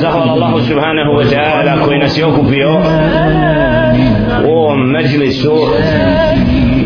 Zahvala 0.00 0.32
Allahu 0.32 0.60
subhanahu 0.60 1.10
wa 1.18 1.24
ta'ala 1.24 1.84
koji 1.84 1.98
nas 1.98 2.18
je 2.18 2.26
okupio 2.26 2.70
u 4.44 4.50
ovom 4.50 4.90
međlisu 4.90 5.52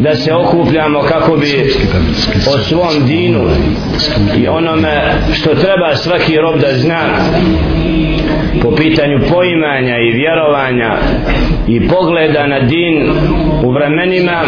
da 0.00 0.14
se 0.14 0.34
okupljamo 0.34 1.00
kako 1.00 1.36
bi 1.36 1.72
o 2.54 2.58
svom 2.58 3.06
dinu 3.06 3.40
i 4.38 4.48
onome 4.48 5.02
što 5.33 5.54
treba 5.54 5.96
svaki 5.96 6.36
rob 6.36 6.60
da 6.60 6.72
zna 6.72 7.00
po 8.62 8.71
pitanju 8.77 9.19
poimanja 9.31 9.97
i 9.99 10.13
vjerovanja 10.13 10.97
i 11.69 11.89
pogleda 11.89 12.47
na 12.47 12.61
din 12.61 13.11
u 13.65 13.71
vremenima 13.71 14.41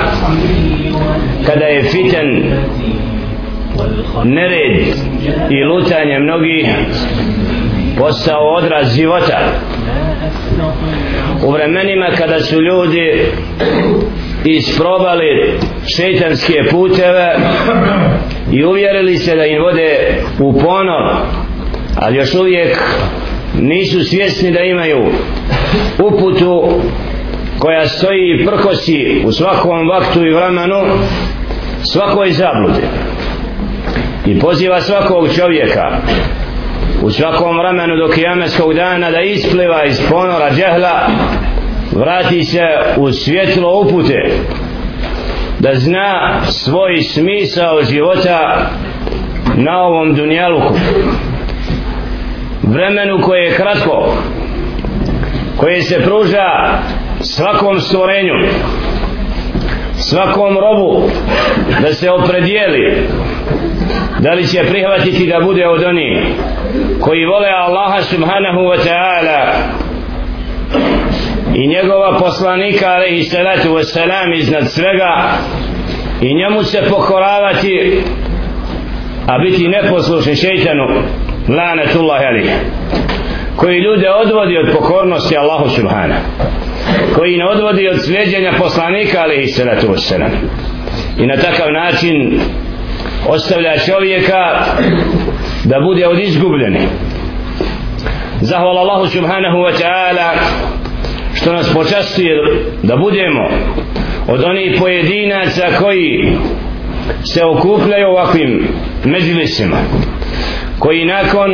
kada 1.46 1.64
je 1.64 1.82
fiten 1.82 2.52
nered 4.24 4.86
i 5.50 5.64
lutanje 5.64 6.18
mnogih 6.18 6.66
postao 7.98 8.54
odraz 8.58 8.94
života. 8.94 9.38
U 11.44 11.50
vremenima 11.50 12.06
kada 12.18 12.40
su 12.40 12.56
ljudi 12.56 13.32
isprobali 14.44 15.58
šeitanske 15.96 16.54
puteve 16.70 17.36
i 18.52 18.64
uvjerili 18.64 19.16
se 19.16 19.36
da 19.36 19.46
im 19.46 19.62
vode 19.62 20.14
u 20.38 20.52
ponor 20.52 21.16
ali 21.96 22.16
još 22.16 22.34
uvijek 22.34 22.78
nisu 23.60 24.04
svjesni 24.04 24.50
da 24.52 24.60
imaju 24.60 25.06
uputu 25.98 26.80
koja 27.58 27.88
stoji 27.88 28.20
i 28.34 28.46
prkosi 28.46 29.22
u 29.26 29.32
svakom 29.32 29.88
vaktu 29.88 30.26
i 30.26 30.34
vremenu 30.34 30.82
svakoj 31.82 32.30
zabludi. 32.30 32.86
I 34.26 34.40
poziva 34.40 34.80
svakog 34.80 35.28
čovjeka 35.36 36.00
u 37.04 37.10
svakom 37.10 37.58
vremenu 37.58 37.96
do 37.96 38.08
kijameskog 38.14 38.74
dana 38.74 39.10
da 39.10 39.20
ispliva 39.20 39.84
iz 39.84 40.00
ponora 40.10 40.50
džehla 40.50 41.08
vrati 41.92 42.44
se 42.44 42.62
u 42.96 43.12
svjetlo 43.12 43.80
upute 43.80 44.30
da 45.58 45.74
zna 45.74 46.40
svoj 46.44 47.02
smisao 47.02 47.82
života 47.82 48.70
na 49.56 49.82
ovom 49.82 50.14
dunjaluku. 50.14 50.74
Vremenu 52.62 53.20
koje 53.22 53.40
je 53.40 53.56
kratko 53.56 54.14
koje 55.56 55.82
se 55.82 56.00
pruža 56.04 56.78
svakom 57.20 57.80
stvorenju 57.80 58.34
svakom 59.96 60.58
robu 60.58 61.08
da 61.82 61.92
se 61.92 62.10
opredijeli 62.10 63.08
da 64.18 64.32
li 64.32 64.46
će 64.46 64.64
prihvatiti 64.70 65.26
da 65.26 65.40
bude 65.40 65.66
od 65.66 65.82
onih 65.82 66.18
koji 67.00 67.24
vole 67.24 67.48
Allaha 67.48 68.02
subhanahu 68.02 68.60
wa 68.60 68.78
ta'ala 68.86 69.40
i 71.54 71.68
njegova 71.68 72.18
poslanika 72.18 72.86
alaihi 72.86 73.22
salatu 73.22 73.68
wa 73.68 73.82
salam 73.82 74.32
iznad 74.32 74.70
svega 74.70 75.28
i 76.20 76.34
njemu 76.34 76.62
se 76.62 76.82
pokoravati 76.90 78.02
a 79.26 79.38
biti 79.38 79.68
neposlušni 79.68 80.36
šeitanu 80.36 80.86
lanatullahi 81.48 82.24
alaihi 82.24 82.50
koji 83.56 83.78
ljude 83.78 84.10
odvodi 84.10 84.56
od 84.58 84.76
pokornosti 84.76 85.36
Allahu 85.36 85.68
subhanahu 85.68 86.20
koji 87.14 87.36
ne 87.36 87.46
odvodi 87.46 87.88
od 87.88 88.00
sveđenja 88.04 88.52
poslanika 88.58 89.22
alaihi 89.22 89.46
salatu 89.46 89.86
wa 89.86 89.98
salam. 89.98 90.30
I 91.18 91.26
na 91.26 91.36
takav 91.36 91.72
način 91.72 92.40
ostavlja 93.28 93.78
čovjeka 93.86 94.64
da 95.64 95.80
bude 95.80 96.06
od 96.06 96.18
izgubljeni. 96.18 96.80
Zahvala 98.40 98.80
Allahu 98.80 99.06
subhanahu 99.06 99.58
wa 99.58 99.72
ta'ala 99.82 100.30
što 101.34 101.52
nas 101.52 101.72
počastuje 101.74 102.34
da 102.82 102.96
budemo 102.96 103.48
od 104.28 104.44
onih 104.44 104.76
pojedinaca 104.80 105.66
koji 105.78 106.32
se 107.24 107.44
okupljaju 107.44 108.08
ovakvim 108.08 108.68
međulisima 109.04 109.76
koji 110.78 111.04
nakon 111.04 111.50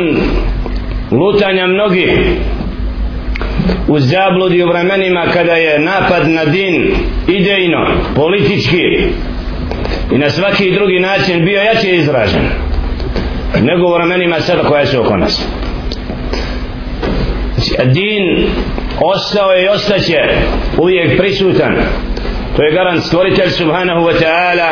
lutanja 1.11 1.67
mnogih 1.67 2.09
u 3.87 3.99
zabludi 3.99 4.63
u 4.63 4.67
vremenima 4.67 5.25
kada 5.33 5.53
je 5.53 5.79
napad 5.79 6.29
na 6.29 6.45
din 6.45 6.93
idejno, 7.27 7.87
politički 8.15 8.83
i 10.11 10.17
na 10.17 10.29
svaki 10.29 10.71
drugi 10.71 10.99
način 10.99 11.45
bio 11.45 11.61
jače 11.61 11.91
izražen. 11.91 12.41
Nego 13.61 13.87
u 13.87 13.97
ramenima 13.97 14.39
sada 14.39 14.63
koja 14.63 14.85
su 14.85 15.01
oko 15.01 15.17
nas. 15.17 15.45
Znači, 17.55 17.89
din 17.93 18.47
ostao 19.01 19.51
je 19.51 19.65
i 19.65 19.67
ostaće 19.67 20.17
uvijek 20.77 21.17
prisutan. 21.17 21.75
To 22.55 22.63
je 22.63 22.71
garant 22.71 23.03
stvoritelj 23.03 23.49
subhanahu 23.49 24.01
wa 24.01 24.13
ta'ala 24.13 24.71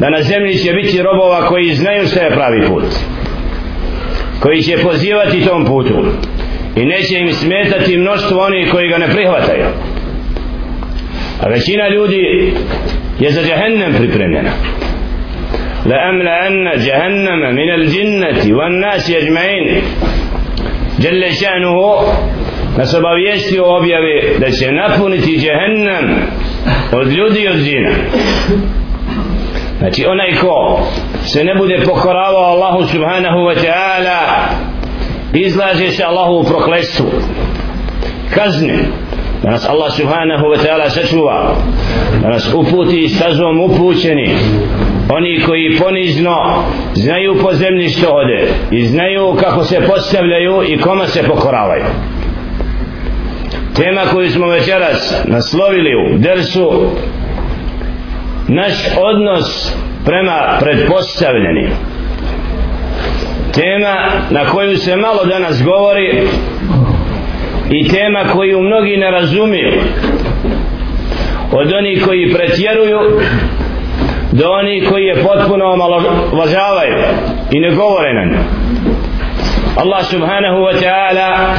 da 0.00 0.10
na 0.10 0.22
zemlji 0.22 0.58
će 0.58 0.72
biti 0.72 1.02
robova 1.02 1.46
koji 1.46 1.74
znaju 1.74 2.06
što 2.06 2.20
je 2.20 2.30
pravi 2.30 2.66
put 2.68 2.84
koji 4.40 4.62
će 4.62 4.78
pozivati 4.82 5.46
tom 5.46 5.64
putu 5.64 6.04
i 6.76 6.84
neće 6.84 7.18
im 7.18 7.32
smetati 7.32 7.96
mnoštvo 7.96 8.40
onih 8.40 8.70
koji 8.72 8.88
ga 8.88 8.98
ne 8.98 9.08
prihvataju. 9.08 9.66
A 11.44 11.48
većina 11.48 11.88
ljudi 11.88 12.52
je 13.20 13.30
za 13.30 13.42
džahennem 13.42 13.94
pripremljena 13.98 14.50
لأملأن 15.86 16.66
جهنم 16.86 17.40
من 17.54 17.70
الجنة 17.78 18.56
والناس 18.58 19.10
أجمعين 19.10 19.82
جل 20.98 21.22
شأنه 21.40 21.76
nas 22.78 22.94
obavijesti 22.94 23.60
o 23.60 23.76
objavi 23.76 24.38
da 24.38 24.50
će 24.50 24.72
napuniti 24.72 25.38
džehennem 25.38 26.16
od 26.92 27.12
ljudi 27.12 27.40
i 27.40 27.48
od 27.48 27.56
zina 27.56 27.90
znači 29.78 30.04
onaj 30.06 30.32
ko 30.40 30.80
se 31.24 31.44
ne 31.44 31.54
bude 31.54 31.78
pokoravao 31.84 32.44
Allahu 32.44 32.82
subhanahu 32.86 33.38
wa 33.38 33.54
ta'ala 33.64 34.20
izlaže 35.34 35.88
se 35.90 36.04
Allahu 36.04 36.34
u 36.34 36.44
proklestu 36.44 37.04
kazne 38.34 38.78
da 39.44 39.50
nas 39.50 39.68
Allah 39.68 39.92
subhanahu 39.92 40.44
wa 40.46 40.56
ta'ala 40.56 40.90
sačuva. 40.90 41.56
Da 42.22 42.28
nas 42.28 42.54
uputi 42.54 43.08
stazom 43.08 43.60
upućeni. 43.60 44.36
Oni 45.10 45.40
koji 45.46 45.78
ponizno 45.78 46.62
znaju 46.94 47.34
po 47.42 47.52
zemlji 47.52 47.88
što 47.88 48.08
ode 48.10 48.48
i 48.70 48.86
znaju 48.86 49.36
kako 49.40 49.64
se 49.64 49.80
postavljaju 49.80 50.62
i 50.66 50.78
koma 50.78 51.06
se 51.06 51.22
pokoravaju. 51.22 51.84
Tema 53.76 54.00
koju 54.12 54.30
smo 54.30 54.46
večeras 54.46 55.22
naslovili 55.24 55.90
u 55.94 56.18
dersu 56.18 56.90
naš 58.48 58.74
odnos 58.96 59.74
prema 60.04 60.58
predpostavljenim 60.60 61.70
tema 63.54 63.94
na 64.30 64.44
koju 64.44 64.76
se 64.76 64.96
malo 64.96 65.24
danas 65.24 65.62
govori 65.64 66.28
i 67.70 67.88
tema 67.88 68.24
koju 68.32 68.60
mnogi 68.60 68.96
ne 68.96 69.10
razumiju. 69.10 69.72
Od 71.52 71.72
onih 71.72 72.04
koji 72.04 72.32
pretjeruju 72.32 72.98
do 74.32 74.50
onih 74.50 74.88
koji 74.88 75.04
je 75.04 75.22
potpuno 75.22 75.64
omalovažavaju 75.64 76.96
i 77.52 77.60
ne 77.60 77.70
govore 77.70 78.14
na 78.14 78.24
nju. 78.24 78.38
Allah 79.76 80.04
subhanahu 80.04 80.58
wa 80.68 80.74
ta'ala 80.82 81.54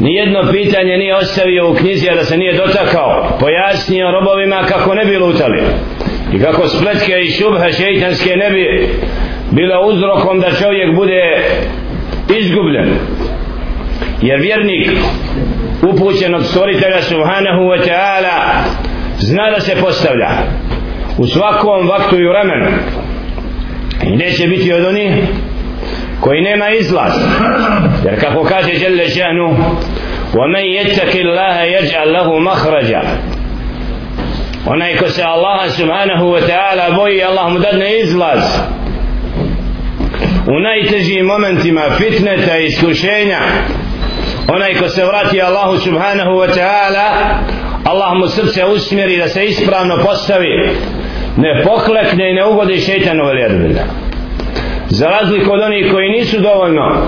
nijedno 0.00 0.52
pitanje 0.52 0.96
nije 0.96 1.16
ostavio 1.16 1.70
u 1.70 1.74
knjizi 1.74 2.08
a 2.10 2.14
da 2.14 2.24
se 2.24 2.36
nije 2.36 2.56
dotakao 2.56 3.36
pojasnio 3.40 4.10
robovima 4.10 4.62
kako 4.68 4.94
ne 4.94 5.04
bi 5.04 5.16
lutali 5.18 5.62
i 6.34 6.38
kako 6.38 6.68
spletke 6.68 7.12
i 7.20 7.30
šubhe 7.30 7.72
šeitanske 7.72 8.36
ne 8.36 8.50
bi 8.50 8.88
bila 9.50 9.80
uzrokom 9.86 10.40
da 10.40 10.50
čovjek 10.50 10.94
bude 10.94 11.22
izgubljen 12.38 12.88
jer 14.21 14.39
vjernik 14.41 14.91
upućen 15.89 16.35
od 16.35 16.45
stvoritelja 16.45 17.01
subhanahu 17.01 17.61
wa 17.61 17.79
ta'ala 17.87 18.37
zna 19.17 19.51
da 19.55 19.59
se 19.59 19.75
postavlja 19.81 20.29
u 21.17 21.27
svakom 21.27 21.87
vaktu 21.87 22.19
i 22.19 22.27
vremenu 22.27 22.71
i 24.03 24.15
neće 24.15 24.47
biti 24.47 24.73
od 24.73 24.85
onih 24.85 25.11
koji 26.19 26.41
nema 26.41 26.69
izlaz 26.69 27.13
jer 28.05 28.19
kako 28.19 28.43
kaže 28.43 28.71
Jelle 28.71 29.09
Šanu 29.09 29.55
وَمَنْ 30.33 30.65
يَتَّكِ 30.79 31.13
اللَّهَ 31.25 31.55
يَجْعَلْ 31.77 32.07
لَهُ 32.11 32.39
مَخْرَجًا 32.39 33.01
onaj 34.65 34.95
ko 34.97 35.09
se 35.09 35.23
Allaha 35.23 35.69
subhanahu 35.69 36.25
wa 36.25 36.41
ta'ala 36.41 36.95
boji 36.95 37.23
Allah 37.23 37.51
mu 37.53 37.59
dadne 37.59 37.99
izlaz 37.99 38.43
u 40.47 40.59
najtežijim 40.59 41.25
momentima 41.25 41.81
fitneta 41.97 42.57
i 42.57 42.65
iskušenja 42.65 43.39
onaj 44.54 44.74
ko 44.74 44.88
se 44.88 45.04
vrati 45.04 45.42
Allahu 45.42 45.78
subhanahu 45.78 46.30
wa 46.30 46.48
ta'ala 46.54 47.06
Allah 47.84 48.14
mu 48.14 48.28
srce 48.28 48.64
usmjeri 48.64 49.16
da 49.16 49.28
se 49.28 49.44
ispravno 49.44 49.96
postavi 50.04 50.70
ne 51.36 51.62
poklekne 51.64 52.30
i 52.30 52.34
ne 52.34 52.44
ugodi 52.46 52.80
šeitanu 52.80 53.26
veljadbilja 53.26 53.84
za 54.88 55.06
razliku 55.06 55.52
od 55.52 55.60
onih 55.60 55.92
koji 55.92 56.10
nisu 56.10 56.40
dovoljno 56.40 57.06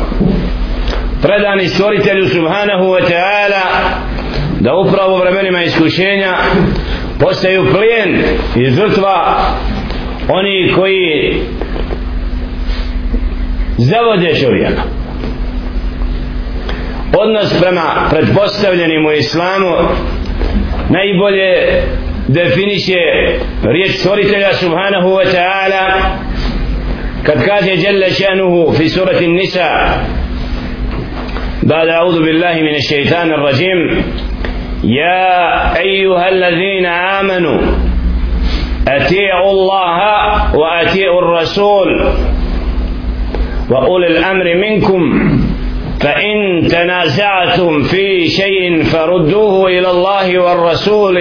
predani 1.22 1.68
stvoritelju 1.68 2.28
subhanahu 2.28 2.84
wa 2.84 3.00
ta'ala 3.10 3.62
da 4.60 4.74
upravo 4.74 5.14
u 5.14 5.20
vremenima 5.20 5.62
iskušenja 5.62 6.34
postaju 7.20 7.66
plijen 7.72 8.24
i 8.56 8.70
žrtva 8.70 9.36
oni 10.28 10.72
koji 10.74 11.42
zavode 13.78 14.34
čovjeka 14.34 15.01
odnos 17.17 17.59
prema 17.61 18.07
predpostavljenim 18.09 19.05
u 19.05 19.11
islamu 19.11 19.75
najbolje 20.89 21.81
definiše 22.27 22.99
riječ 23.63 23.91
stvoritelja 23.99 24.53
subhanahu 24.53 25.07
wa 25.09 25.25
ta'ala 25.31 25.85
kad 27.23 27.45
kaže 27.45 27.71
jalla 27.75 28.09
šanuhu 28.09 28.73
fi 28.77 28.89
surati 28.89 29.27
nisa 29.27 29.69
بعد 31.67 31.87
أعوذ 31.87 32.19
بالله 32.25 32.55
من 32.61 32.75
الشيطان 32.75 33.31
الرجيم 33.31 34.03
يا 34.83 35.77
أيها 35.79 36.29
الذين 36.29 36.85
آمنوا 36.85 37.61
أتيعوا 38.87 39.51
الله 39.51 39.99
وأتيعوا 40.55 41.21
الرسول 41.21 41.87
وأولي 43.69 44.07
الأمر 44.07 44.55
منكم 44.55 45.01
فإن 46.01 46.67
تنازعتم 46.67 47.83
في 47.83 48.27
شيء 48.27 48.83
فردوه 48.83 49.67
إلى 49.67 49.89
الله 49.89 50.39
والرسول 50.39 51.17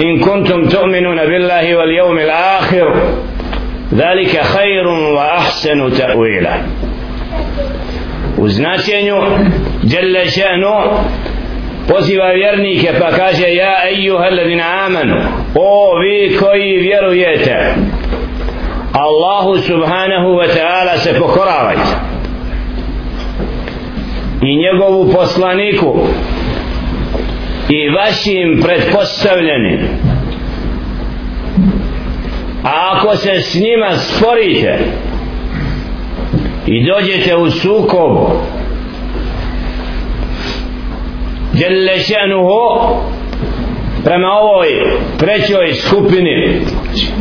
إن 0.00 0.20
كنتم 0.20 0.64
تؤمنون 0.64 1.16
بالله 1.16 1.76
واليوم 1.76 2.18
الآخر 2.18 2.94
ذلك 3.94 4.40
خير 4.40 4.86
وأحسن 4.88 5.92
تأويلا 5.92 6.56
u 8.38 8.48
značenju 8.48 9.16
Jalla 9.82 10.26
šanu 10.26 10.74
poziva 11.88 12.32
vjernike 12.32 12.90
pa 13.00 13.10
kaže 13.10 13.54
ja 13.54 13.74
ejuha 13.90 14.28
ladina 14.30 14.64
amanu 14.86 15.16
o 15.54 15.98
vi 15.98 16.36
koji 16.36 16.78
vjerujete 16.78 17.74
Allahu 18.92 19.58
subhanahu 19.58 20.28
wa 20.36 20.46
ta'ala 20.46 20.98
se 20.98 21.18
pokoravajte 21.18 21.96
i 24.41 24.57
njegovu 24.57 25.11
poslaniku 25.13 25.99
i 27.69 27.89
vašim 27.89 28.61
predpostavljenim 28.63 29.79
a 32.63 32.91
ako 32.91 33.15
se 33.15 33.39
s 33.39 33.55
njima 33.55 33.91
sporite 33.97 34.79
i 36.67 36.85
dođete 36.85 37.35
u 37.35 37.49
sukob 37.51 38.17
Jelle 41.53 41.97
prema 44.03 44.27
ovoj 44.27 44.67
trećoj 45.19 45.73
skupini 45.73 46.61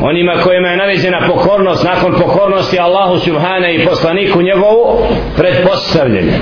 onima 0.02 0.32
kojima 0.42 0.68
je 0.68 0.76
navezena 0.76 1.20
pokornost 1.26 1.84
nakon 1.84 2.12
pokornosti 2.12 2.78
Allahu 2.78 3.18
Subhane 3.18 3.74
i 3.74 3.84
poslaniku 3.84 4.42
njegovu 4.42 4.98
predpostavljenje 5.36 6.38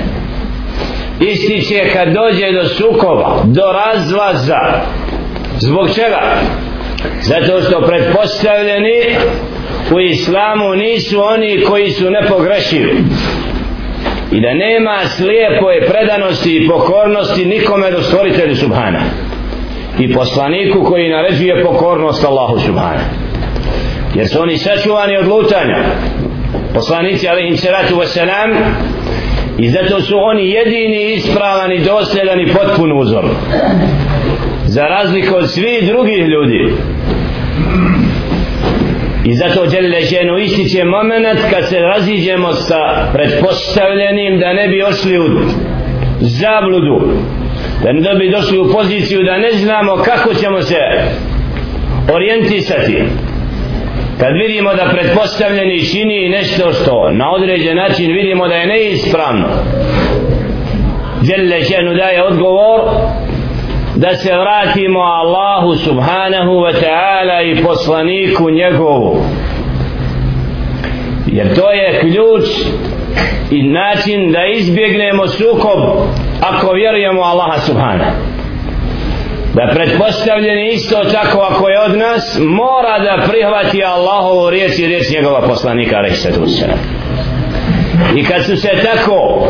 ističe 1.19 1.89
kad 1.93 2.07
dođe 2.07 2.51
do 2.51 2.65
sukoba 2.65 3.43
do 3.43 3.61
razlaza 3.71 4.81
zbog 5.59 5.89
čega? 5.95 6.21
Zato 7.21 7.61
što 7.61 7.81
pretpostavljeni 7.81 9.15
u 9.95 9.99
islamu 9.99 10.75
nisu 10.75 11.23
oni 11.23 11.61
koji 11.61 11.89
su 11.89 12.09
nepogrešivi. 12.09 13.03
I 14.31 14.41
da 14.41 14.53
nema 14.53 14.97
slijepoje 15.05 15.87
predanosti 15.87 16.55
i 16.55 16.67
pokornosti 16.67 17.45
nikome 17.45 17.91
do 17.91 18.01
stvoritelju 18.01 18.55
subhana. 18.55 19.01
I 19.99 20.13
poslaniku 20.13 20.83
koji 20.83 21.09
naređuje 21.09 21.63
pokornost 21.63 22.25
Allahu 22.25 22.59
subhana. 22.59 23.03
Jer 24.15 24.27
su 24.27 24.41
oni 24.41 24.57
sačuvani 24.57 25.17
od 25.17 25.27
lutanja. 25.27 25.77
Poslanici 26.73 27.27
alaihim 27.27 27.57
salatu 27.57 27.95
wasalam 27.95 28.55
i 29.57 29.69
zato 29.69 30.01
su 30.01 30.17
oni 30.17 30.49
jedini 30.49 31.13
ispravan 31.13 31.71
i 31.71 31.79
dosljedan 31.79 32.39
i 32.39 32.47
potpun 32.53 32.99
uzor. 32.99 33.25
Za 34.65 34.83
razliku 34.83 35.35
od 35.35 35.49
svih 35.49 35.87
drugih 35.87 36.27
ljudi. 36.27 36.73
I 39.25 39.33
zato 39.33 39.65
Đelile 39.65 40.01
ženu 40.01 40.37
ističe 40.37 40.83
moment 40.83 41.39
kad 41.51 41.69
se 41.69 41.79
raziđemo 41.79 42.53
sa 42.53 43.09
pretpostavljenim 43.13 44.39
da 44.39 44.53
ne 44.53 44.67
bi 44.67 44.83
ošli 44.83 45.19
u 45.19 45.25
zabludu 46.19 47.11
da 47.83 47.91
ne 47.91 48.15
bi 48.15 48.31
došli 48.31 48.59
u 48.59 48.71
poziciju 48.73 49.23
da 49.23 49.37
ne 49.37 49.51
znamo 49.51 49.95
kako 49.95 50.33
ćemo 50.33 50.61
se 50.61 50.77
orijentisati 52.13 53.03
kad 54.19 54.33
vidimo 54.33 54.73
da 54.73 54.91
pretpostavljeni 54.91 55.85
čini 55.85 56.29
nešto 56.29 56.73
što 56.73 57.11
na 57.11 57.31
određen 57.31 57.77
način 57.77 58.11
vidimo 58.11 58.47
da 58.47 58.55
je 58.55 58.67
neispravno 58.67 59.47
Đelle 61.21 61.59
ženu 61.61 61.93
daje 61.93 62.23
odgovor 62.23 62.81
da 63.95 64.15
se 64.15 64.33
vratimo 64.37 64.99
Allahu 64.99 65.75
subhanahu 65.75 66.51
wa 66.51 66.73
ta'ala 66.73 67.51
i 67.51 67.63
poslaniku 67.63 68.49
njegovu. 68.49 69.17
Jer 71.27 71.55
to 71.55 71.71
je 71.71 71.99
ključ 71.99 72.43
i 73.51 73.63
način 73.63 74.31
da 74.31 74.45
izbjegnemo 74.45 75.27
sukob 75.27 75.79
ako 76.41 76.73
vjerujemo 76.73 77.21
Allaha 77.21 77.59
subhanahu 77.59 78.11
da 79.55 79.73
pretpostavljeni 79.73 80.73
isto 80.73 81.03
tako 81.03 81.39
ako 81.51 81.69
je 81.69 81.81
od 81.81 81.97
nas 81.97 82.39
mora 82.39 82.99
da 82.99 83.27
prihvati 83.27 83.83
Allahovu 83.83 84.49
riječ 84.49 84.79
i 84.79 84.87
riječ 84.87 85.09
njegova 85.15 85.41
poslanika 85.41 85.95
i 88.17 88.23
kad 88.23 88.45
su 88.45 88.57
se 88.57 88.69
tako 88.83 89.47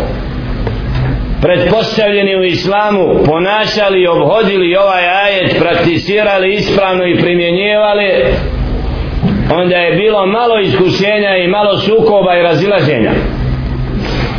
pretpostavljeni 1.41 2.35
u 2.35 2.43
islamu 2.43 3.05
ponašali 3.25 4.01
i 4.01 4.07
obhodili 4.07 4.75
ovaj 4.75 5.03
ajet 5.07 5.59
prakticirali 5.59 6.53
ispravno 6.53 7.03
i 7.05 7.17
primjenjivali 7.17 8.25
onda 9.53 9.75
je 9.75 9.95
bilo 9.95 10.25
malo 10.25 10.59
iskušenja 10.59 11.37
i 11.37 11.47
malo 11.47 11.77
sukoba 11.77 12.35
i 12.35 12.43
razilaženja. 12.43 13.11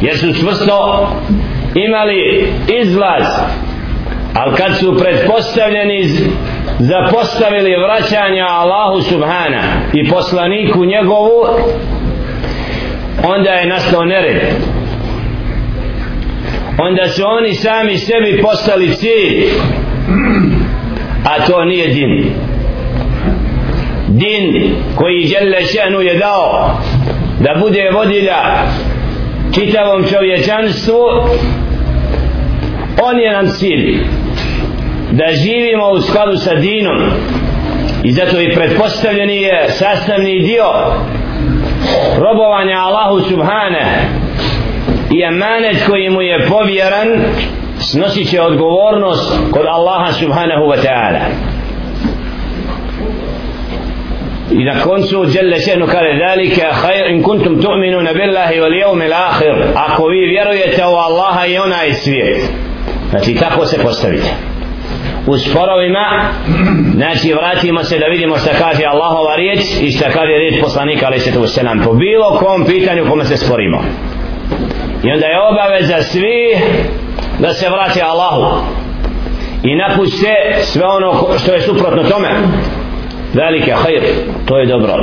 Jer 0.00 0.18
su 0.18 0.26
čvrsto 0.40 1.08
imali 1.74 2.48
izlaz 2.82 3.26
ali 4.38 4.56
kad 4.56 4.78
su 4.78 4.96
predpostavljeni 4.98 6.08
zapostavili 6.78 7.76
vraćanja 7.76 8.46
Allahu 8.48 9.02
subhana 9.02 9.62
i 9.92 10.10
poslaniku 10.10 10.84
njegovu 10.84 11.46
onda 13.24 13.50
je 13.50 13.66
nastao 13.66 14.04
nered. 14.04 14.42
Onda 16.78 17.08
su 17.08 17.22
oni 17.26 17.54
sami 17.54 17.98
sebi 17.98 18.42
postali 18.42 18.94
cilj 18.94 19.44
a 21.24 21.46
to 21.46 21.64
nije 21.64 21.88
din. 21.88 22.32
Din 24.08 24.74
koji 24.96 25.28
Đelle 25.28 25.62
Šenu 25.66 26.00
je 26.00 26.18
dao 26.18 26.80
da 27.40 27.60
bude 27.60 27.90
vodilja 27.94 28.42
čitavom 29.54 30.04
čovječanstvu 30.12 30.98
on 33.02 33.18
je 33.18 33.32
nam 33.32 33.48
cilj 33.48 34.06
da 35.10 35.24
živimo 35.32 35.90
u 35.90 36.00
skladu 36.00 36.36
sa 36.36 36.54
dinom. 36.54 37.10
I 38.04 38.12
zato 38.12 38.40
i 38.40 38.54
pretpostavljeni 38.54 39.36
je 39.42 39.68
sastavni 39.68 40.40
dio 40.40 40.64
robovanja 42.18 42.78
Allahu 42.78 43.20
Subhane. 43.28 44.08
I 45.10 45.22
emanet 45.22 45.86
koji 45.86 46.10
mu 46.10 46.22
je 46.22 46.46
povjeran 46.48 47.08
snosit 47.80 48.30
će 48.30 48.40
odgovornost 48.40 49.32
kod 49.50 49.66
Allaha 49.66 50.12
subhanahu 50.12 50.64
wa 50.64 50.76
ta'ala. 50.76 51.20
I 54.50 54.64
na 54.64 54.80
koncu 54.80 55.24
Jelle 55.34 55.58
Šehnu 55.60 55.86
kale 55.86 56.18
dalike 56.18 56.62
hajr 56.72 57.10
in 57.10 57.22
kuntum 57.22 57.62
tu'minuna 57.62 58.12
billahi 58.12 58.60
wal 58.60 58.76
yawmil 58.82 59.14
akhir. 59.14 59.54
Ako 59.74 60.06
vi 60.06 60.26
vjerujete 60.26 60.84
u 60.86 60.96
Allaha 60.96 61.46
i 61.46 61.58
onaj 61.58 61.92
svijet 61.92 62.50
znači 63.10 63.34
tako 63.34 63.66
se 63.66 63.78
postavite 63.82 64.55
u 65.26 65.38
sporovima 65.38 66.06
znači 66.94 67.32
vratimo 67.32 67.84
se 67.84 67.98
da 67.98 68.06
vidimo 68.06 68.38
šta 68.38 68.50
kaže 68.58 68.84
Allahova 68.84 69.36
riječ 69.36 69.60
i 69.80 69.90
šta 69.90 70.10
kaže 70.10 70.32
riječ 70.38 70.60
poslanika 70.60 71.06
ali 71.06 71.20
se 71.20 71.32
to 71.32 71.44
po 71.84 71.92
bilo 71.94 72.38
kom 72.38 72.64
pitanju 72.66 73.10
kome 73.10 73.24
se 73.24 73.36
sporimo. 73.36 73.84
I 75.04 75.10
onda 75.10 75.26
je 75.26 75.40
obaveza 75.52 76.02
svi 76.02 76.56
da 77.38 77.52
se 77.52 77.68
vrati 77.68 78.02
Allahu 78.02 78.64
i 79.62 79.76
napuste 79.76 80.34
sve 80.62 80.86
ono 80.86 81.38
što 81.38 81.52
je 81.52 81.60
suprotno 81.60 82.02
tome. 82.02 82.28
Velike 83.34 83.72
hajr 83.72 84.02
to 84.46 84.58
je 84.58 84.66
dobro. 84.66 84.94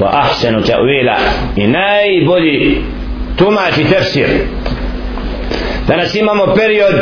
Wa 0.00 0.08
ahsenu 0.12 0.58
ta'wila. 0.58 1.16
I 1.56 1.66
najbolji 1.66 2.82
tumači 3.36 3.84
tefsir. 3.84 4.28
Danas 5.88 6.14
imamo 6.14 6.54
period 6.54 6.94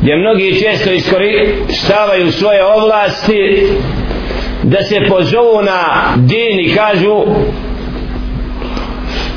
gdje 0.00 0.16
mnogi 0.16 0.60
često 0.62 0.92
iskoristavaju 0.92 2.32
svoje 2.32 2.64
ovlasti 2.64 3.66
da 4.62 4.82
se 4.82 5.00
pozovu 5.08 5.62
na 5.62 6.12
din 6.16 6.60
i 6.60 6.74
kažu 6.74 7.24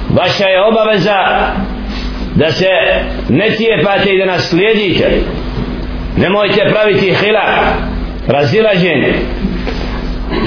vaša 0.10 0.46
je 0.46 0.65
obaveza 0.72 1.18
da 2.36 2.51
se 2.51 2.68
ne 3.30 3.50
cijepate 3.51 4.13
i 4.13 4.18
da 4.18 4.25
nas 4.25 4.50
slijedite. 4.50 5.12
Nemojte 6.18 6.70
praviti 6.72 7.13
hila 7.13 7.74
razilaženje. 8.27 9.13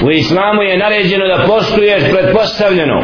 U 0.03 0.11
islamu 0.11 0.61
je 0.61 0.77
naređeno 0.77 1.27
da 1.27 1.45
postuješ 1.47 2.03
pretpostavljeno. 2.11 3.01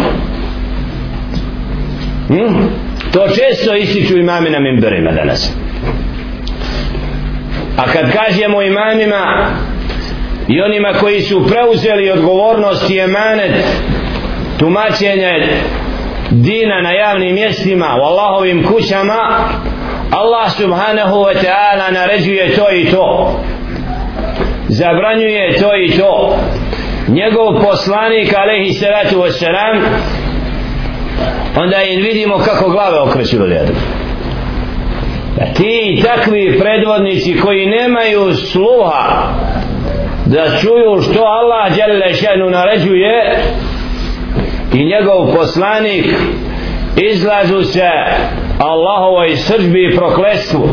Hm? 2.27 2.81
to 3.13 3.27
često 3.27 3.75
ističu 3.75 4.17
imami 4.17 4.49
na 4.49 4.59
mimberima 4.59 5.11
danas 5.11 5.60
a 7.81 7.91
kad 7.93 8.11
kažemo 8.11 8.61
imamima 8.61 9.47
i 10.47 10.61
onima 10.61 10.93
koji 10.93 11.21
su 11.21 11.47
preuzeli 11.47 12.11
odgovornost 12.11 12.89
i 12.89 12.99
emanet 12.99 13.65
tumačenja 14.59 15.29
dina 16.29 16.81
na 16.81 16.91
javnim 16.91 17.35
mjestima 17.35 17.97
u 18.01 18.05
Allahovim 18.05 18.63
kućama 18.67 19.19
Allah 20.11 20.51
subhanahu 20.51 21.15
wa 21.15 21.33
ta'ala 21.33 21.93
naređuje 21.93 22.55
to 22.55 22.71
i 22.71 22.85
to. 22.85 23.39
Zabranjuje 24.67 25.57
to 25.59 25.69
i 25.75 25.97
to. 25.97 26.39
Njegov 27.07 27.61
poslanik 27.61 28.33
alaihi 28.37 28.73
salatu 28.73 29.15
wassalam 29.15 29.81
onda 31.55 31.81
im 31.83 32.01
vidimo 32.01 32.37
kako 32.37 32.69
glave 32.69 32.99
okreću 32.99 33.37
ljudi 33.37 33.71
ti 35.57 36.03
takvi 36.03 36.59
predvodnici 36.59 37.37
koji 37.39 37.65
nemaju 37.65 38.33
sluha 38.33 39.33
da 40.25 40.57
čuju 40.61 41.01
što 41.01 41.23
Allah 41.23 41.75
Đelešenu 41.75 42.49
naređuje 42.49 43.35
i 44.73 44.85
njegov 44.85 45.35
poslanik 45.35 46.05
izlažu 47.11 47.63
se 47.63 47.89
Allahovoj 48.59 49.35
sržbi 49.35 49.83
i 49.85 49.95
proklestvu 49.95 50.69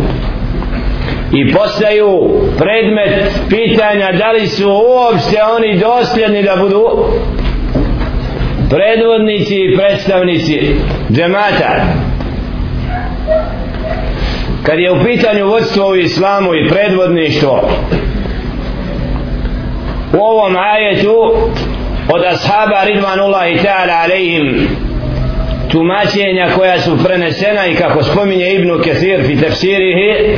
i 1.32 1.52
postaju 1.52 2.30
predmet 2.58 3.32
pitanja 3.48 4.12
da 4.12 4.32
li 4.32 4.46
su 4.46 4.68
uopšte 4.68 5.37
oni 5.56 5.78
dosljedni 5.78 6.42
da 6.42 6.56
budu 6.56 6.84
predvodnici 8.70 9.56
i 9.56 9.76
predstavnici 9.76 10.75
džemata 11.12 12.07
kad 14.68 14.78
je 14.78 14.92
u 14.92 15.04
pitanju 15.04 15.46
vodstvo 15.46 15.88
u 15.88 15.96
islamu 15.96 16.54
i 16.54 16.68
predvodništvo 16.68 17.70
u 20.12 20.18
ovom 20.18 20.56
ajetu 20.56 21.16
od 22.08 22.22
ashaba 22.25 22.84
ridvanullahi 22.84 23.54
ta'ala 23.54 24.04
alaihim 24.04 24.68
tumačenja 25.70 26.48
koja 26.56 26.80
su 26.80 27.04
prenesena 27.04 27.66
i 27.66 27.75
kako 27.75 28.02
spominje 28.02 28.52
Ibnu 28.52 28.78
Kathir 28.78 29.26
fi 29.26 29.40
tefsirihi 29.40 30.37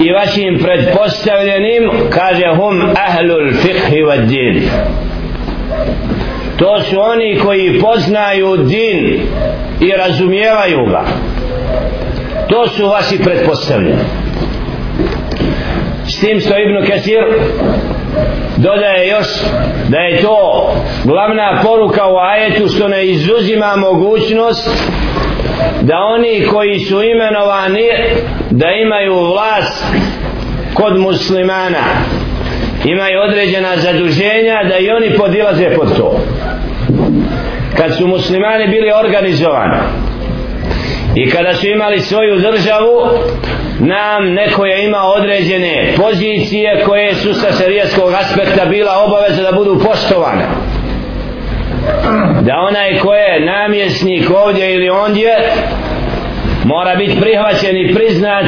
i 0.00 0.12
vašim 0.12 0.58
predpostavljenim 0.62 1.90
kaže 2.10 2.46
hum 2.56 2.82
ahlul 3.06 3.52
fiqhi 3.52 4.02
wa 4.02 4.26
din. 4.26 4.62
To 6.56 6.82
su 6.82 7.00
oni 7.00 7.38
koji 7.38 7.80
poznaju 7.80 8.56
din 8.56 9.20
i 9.80 9.92
razumijevaju 9.96 10.86
ga 10.86 11.33
to 12.48 12.68
su 12.68 12.86
vaši 12.86 13.18
pretpostavljeni. 13.18 14.02
s 16.06 16.20
tim 16.20 16.40
što 16.40 16.54
Ibnu 16.58 16.80
Kathir 16.86 17.24
dodaje 18.56 19.08
još 19.08 19.26
da 19.88 19.98
je 19.98 20.22
to 20.22 20.70
glavna 21.04 21.60
poruka 21.62 22.06
u 22.06 22.16
ajetu 22.16 22.68
što 22.68 22.88
ne 22.88 23.06
izuzima 23.06 23.76
mogućnost 23.76 24.68
da 25.82 25.96
oni 25.96 26.46
koji 26.52 26.78
su 26.78 27.02
imenovani 27.02 27.88
da 28.50 28.66
imaju 28.70 29.14
vlast 29.14 29.84
kod 30.74 30.98
muslimana 31.00 31.84
imaju 32.84 33.20
određena 33.28 33.76
zaduženja 33.76 34.62
da 34.68 34.78
i 34.78 34.90
oni 34.90 35.16
podilaze 35.16 35.70
pod 35.76 35.96
to 35.96 36.20
kad 37.76 37.96
su 37.96 38.06
muslimani 38.06 38.68
bili 38.68 38.90
organizovani 39.04 39.76
i 41.16 41.30
kada 41.30 41.54
su 41.54 41.66
imali 41.66 42.00
svoju 42.00 42.36
državu 42.38 42.94
nam 43.80 44.32
neko 44.32 44.66
je 44.66 44.84
imao 44.84 45.12
određene 45.12 45.94
pozicije 45.96 46.82
koje 46.86 47.14
su 47.14 47.34
sa 47.34 47.52
šarijaskog 47.52 48.12
aspekta 48.12 48.64
bila 48.64 48.92
obaveza 49.06 49.42
da 49.42 49.56
budu 49.56 49.80
poštovane. 49.84 50.44
Da 52.40 52.54
onaj 52.68 52.98
ko 52.98 53.14
je 53.14 53.44
namjesnik 53.46 54.30
ovdje 54.30 54.74
ili 54.74 54.90
ondje 54.90 55.34
mora 56.64 56.96
biti 56.96 57.20
prihvaćen 57.20 57.76
i 57.76 57.94
priznat 57.94 58.44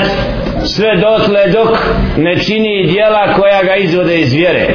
sve 0.64 0.96
dotle 0.96 1.49
dok 1.52 1.78
ne 2.16 2.38
čini 2.38 2.87
dijela 2.87 3.32
koja 3.32 3.62
ga 3.62 3.75
izvode 3.76 4.18
iz 4.18 4.32
vjere. 4.32 4.66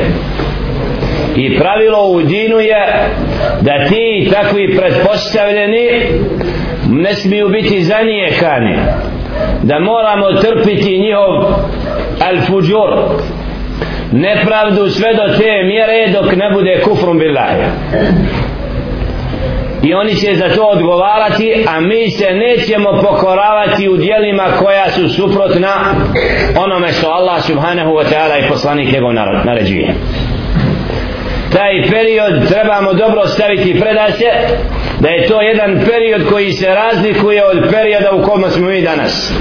I 1.35 1.59
pravilo 1.59 2.07
u 2.07 2.21
dinu 2.21 2.59
je 2.59 3.09
da 3.61 3.87
ti 3.89 4.31
takvi 4.31 4.77
pretpostavljeni 4.77 5.89
ne 6.91 7.13
smiju 7.13 7.49
biti 7.49 7.83
zanijekani 7.83 8.75
da 9.63 9.79
moramo 9.79 10.41
trpiti 10.41 10.99
njihov 10.99 11.53
al-fuđur 12.19 12.89
nepravdu 14.11 14.89
sve 14.89 15.13
do 15.13 15.37
te 15.37 15.63
mjere 15.63 16.07
dok 16.13 16.35
ne 16.35 16.51
bude 16.53 16.81
kufrum 16.83 17.19
billahi. 17.19 17.61
I 19.83 19.93
oni 19.93 20.15
će 20.15 20.35
za 20.35 20.49
to 20.55 20.63
odgovarati 20.63 21.65
a 21.67 21.79
mi 21.79 22.09
se 22.09 22.33
nećemo 22.33 23.01
pokoravati 23.01 23.89
u 23.89 23.97
dijelima 23.97 24.43
koja 24.59 24.89
su 24.89 25.09
suprotna 25.09 25.75
onome 26.57 26.91
što 26.91 27.07
Allah 27.07 27.41
subhanahu 27.41 27.91
wa 27.91 28.03
ta'ala 28.03 28.45
i 28.45 28.49
poslanik 28.49 28.93
njegov 28.93 29.13
naređuje. 29.45 29.93
Taj 31.53 31.89
period 31.89 32.47
trebamo 32.47 32.93
dobro 32.93 33.27
staviti 33.27 33.79
predase 33.79 34.25
da 35.01 35.09
je 35.09 35.27
to 35.27 35.41
jedan 35.41 35.85
period 35.85 36.29
koji 36.29 36.51
se 36.51 36.67
razlikuje 36.67 37.45
od 37.45 37.57
perioda 37.71 38.11
u 38.11 38.23
kome 38.23 38.49
smo 38.49 38.67
mi 38.67 38.81
danas. 38.81 39.33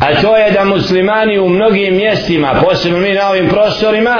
A 0.00 0.20
to 0.22 0.36
je 0.36 0.50
da 0.50 0.64
muslimani 0.64 1.38
u 1.38 1.48
mnogim 1.48 1.96
mjestima 1.96 2.54
posebno 2.64 2.98
mi 2.98 3.12
na 3.12 3.28
ovim 3.30 3.48
prostorima 3.48 4.16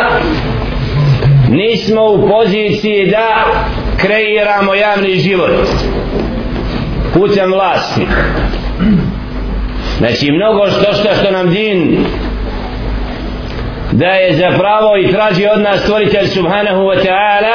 nismo 1.48 2.04
u 2.04 2.28
poziciji 2.28 3.06
da 3.06 3.44
kreiramo 3.96 4.74
javni 4.74 5.18
život 5.18 5.50
putem 7.14 7.52
vlasti. 7.52 8.06
Znači 9.98 10.32
mnogo 10.32 10.70
što 10.70 10.92
što 10.92 11.14
što 11.14 11.30
nam 11.30 11.50
din 11.50 12.04
da 13.92 14.06
je 14.06 14.36
zapravo 14.36 14.96
i 14.96 15.12
traži 15.12 15.46
od 15.54 15.62
nas 15.62 15.80
stvoritelj 15.80 16.26
subhanahu 16.26 16.80
wa 16.80 16.96
ta'ala 17.04 17.54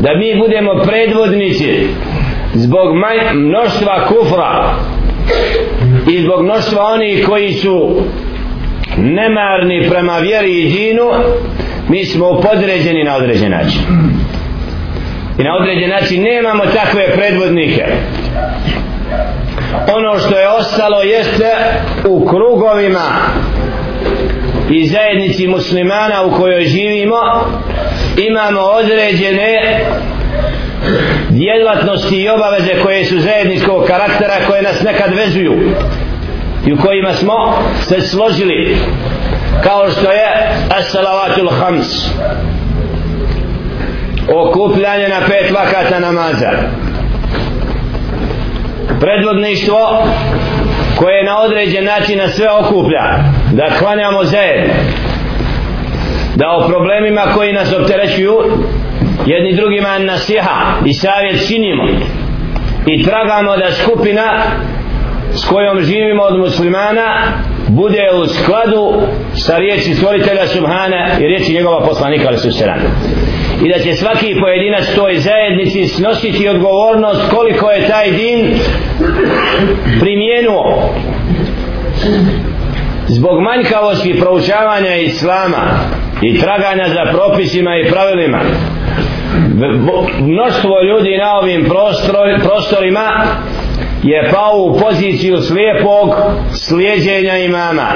da 0.00 0.14
mi 0.14 0.38
budemo 0.38 0.82
predvodnici 0.82 1.86
zbog 2.54 2.88
mnoštva 3.34 4.06
kufra 4.06 4.74
i 6.10 6.22
zbog 6.22 6.42
mnoštva 6.42 6.84
onih 6.84 7.26
koji 7.26 7.52
su 7.52 8.02
nemarni 8.98 9.88
prema 9.90 10.18
vjeri 10.18 10.50
i 10.50 10.70
džinu 10.70 11.10
mi 11.88 12.04
smo 12.04 12.40
podređeni 12.40 13.04
na 13.04 13.16
određen 13.16 13.50
način. 13.50 13.80
I 15.38 15.42
na 15.42 15.56
određen 15.60 15.90
način 15.90 16.22
nemamo 16.22 16.64
takve 16.64 17.14
predvodnike. 17.16 17.84
Ono 19.96 20.18
što 20.18 20.38
je 20.38 20.48
ostalo 20.48 21.02
jeste 21.02 21.50
u 22.08 22.26
krugovima 22.26 23.08
i 24.70 24.86
zajednici 24.86 25.46
muslimana 25.46 26.24
u 26.24 26.30
kojoj 26.30 26.64
živimo 26.64 27.16
imamo 28.16 28.60
određene 28.60 29.80
djelatnosti 31.28 32.16
i 32.16 32.28
obaveze 32.28 32.82
koje 32.82 33.04
su 33.04 33.18
zajedničkog 33.18 33.84
karaktera 33.86 34.34
koje 34.46 34.62
nas 34.62 34.82
nekad 34.82 35.14
vezuju 35.14 35.54
i 36.66 36.72
u 36.72 36.78
kojima 36.78 37.12
smo 37.12 37.34
se 37.82 38.00
složili 38.00 38.76
kao 39.62 39.90
što 39.90 40.12
je 40.12 40.50
as-salavatul 40.70 41.50
hams 41.50 42.10
okupljanje 44.34 45.08
na 45.08 45.20
pet 45.26 45.50
vakata 45.50 45.98
namaza 45.98 46.50
predvodništvo 49.00 50.02
koje 50.96 51.24
na 51.24 51.40
određen 51.40 51.84
način 51.84 52.18
na 52.18 52.28
sve 52.28 52.46
okuplja 52.50 53.18
da 53.52 53.66
klanjamo 53.78 54.24
zajedno 54.24 54.74
da 56.40 56.46
o 56.50 56.68
problemima 56.68 57.22
koji 57.34 57.52
nas 57.52 57.72
opterećuju 57.80 58.36
jedni 59.26 59.56
drugima 59.56 59.98
nasiha 59.98 60.58
i 60.86 60.92
savjet 60.94 61.48
činimo. 61.48 61.84
I 62.86 63.02
tragamo 63.02 63.56
da 63.56 63.72
skupina 63.72 64.42
s 65.32 65.48
kojom 65.48 65.82
živimo 65.82 66.22
od 66.22 66.38
muslimana 66.38 67.08
bude 67.68 68.04
u 68.22 68.26
skladu 68.26 69.02
sa 69.34 69.56
riječi 69.56 69.94
stvoritelja 69.94 70.46
Subhana 70.46 71.18
i 71.20 71.26
riječi 71.26 71.54
njegova 71.54 71.86
poslanika 71.88 72.24
ali 72.28 72.38
su 72.38 72.48
i 73.64 73.68
da 73.72 73.78
će 73.78 73.94
svaki 73.94 74.36
pojedinac 74.40 74.94
toj 74.94 75.14
zajednici 75.14 75.88
snositi 75.88 76.48
odgovornost 76.48 77.30
koliko 77.30 77.70
je 77.70 77.88
taj 77.88 78.10
din 78.10 78.58
primjenuo. 80.00 80.94
Zbog 83.08 83.40
manjkavosti 83.40 84.18
proučavanja 84.20 84.96
islama 84.96 85.80
i 86.22 86.38
traganja 86.38 86.84
za 86.88 87.12
propisima 87.12 87.76
i 87.76 87.90
pravilima. 87.90 88.40
Mnoštvo 90.20 90.82
ljudi 90.82 91.18
na 91.18 91.38
ovim 91.42 91.68
prostorima 92.42 93.06
je 94.02 94.30
pao 94.32 94.62
u 94.62 94.78
poziciju 94.78 95.36
slijepog 95.36 96.14
slijedjenja 96.52 97.38
imama 97.38 97.88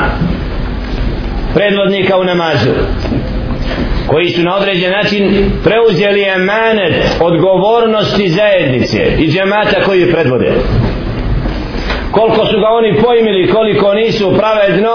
predvodnika 1.54 2.16
u 2.16 2.24
namazu 2.24 2.70
koji 4.06 4.28
su 4.28 4.42
na 4.42 4.56
određen 4.56 4.90
način 4.90 5.50
preuzeli 5.64 6.22
emanet 6.22 6.94
odgovornosti 7.20 8.28
zajednice 8.28 8.98
i 9.18 9.30
džemata 9.30 9.82
koji 9.86 10.12
predvode. 10.12 10.52
Koliko 12.10 12.46
su 12.46 12.56
ga 12.60 12.68
oni 12.68 13.02
pojmili 13.02 13.48
koliko 13.48 13.94
nisu 13.94 14.34
pravedno 14.38 14.94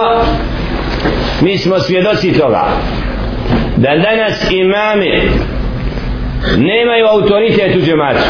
mi 1.41 1.57
smo 1.57 1.79
svjedoci 1.79 2.33
toga 2.39 2.65
da 3.83 3.95
danas 3.95 4.51
imami 4.51 5.11
nemaju 6.57 7.05
autoritet 7.07 7.75
u 7.75 7.79
džematu 7.79 8.23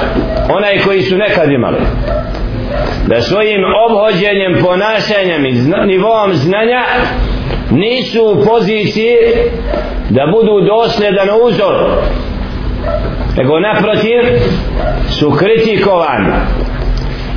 onaj 0.50 0.78
koji 0.78 1.02
su 1.02 1.18
nekad 1.18 1.52
imali 1.52 1.78
da 3.08 3.22
svojim 3.22 3.62
obhođenjem 3.90 4.54
ponašanjem 4.66 5.46
i 5.46 5.56
zna, 5.56 5.86
nivom 5.86 6.34
znanja 6.34 6.84
nisu 7.72 8.26
u 8.26 8.46
poziciji 8.46 9.16
da 10.10 10.24
budu 10.32 10.68
dosljedan 10.68 11.30
uzor 11.44 11.76
nego 13.38 13.60
naprotiv 13.60 14.22
su 15.10 15.32
kritikovani 15.32 16.32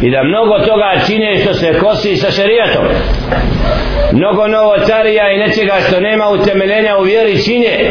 i 0.02 0.10
da 0.10 0.22
mnogo 0.22 0.58
toga 0.58 1.04
čine 1.06 1.38
što 1.38 1.54
se 1.54 1.78
kosi 1.78 2.16
sa 2.16 2.30
šerijatom. 2.30 2.84
Mnogo 4.12 4.46
novotarija 4.46 5.32
i 5.32 5.38
nečega 5.38 5.74
što 5.88 6.00
nema 6.00 6.28
utemeljenja 6.28 6.96
u 6.98 7.02
vjeri 7.02 7.42
čine 7.44 7.90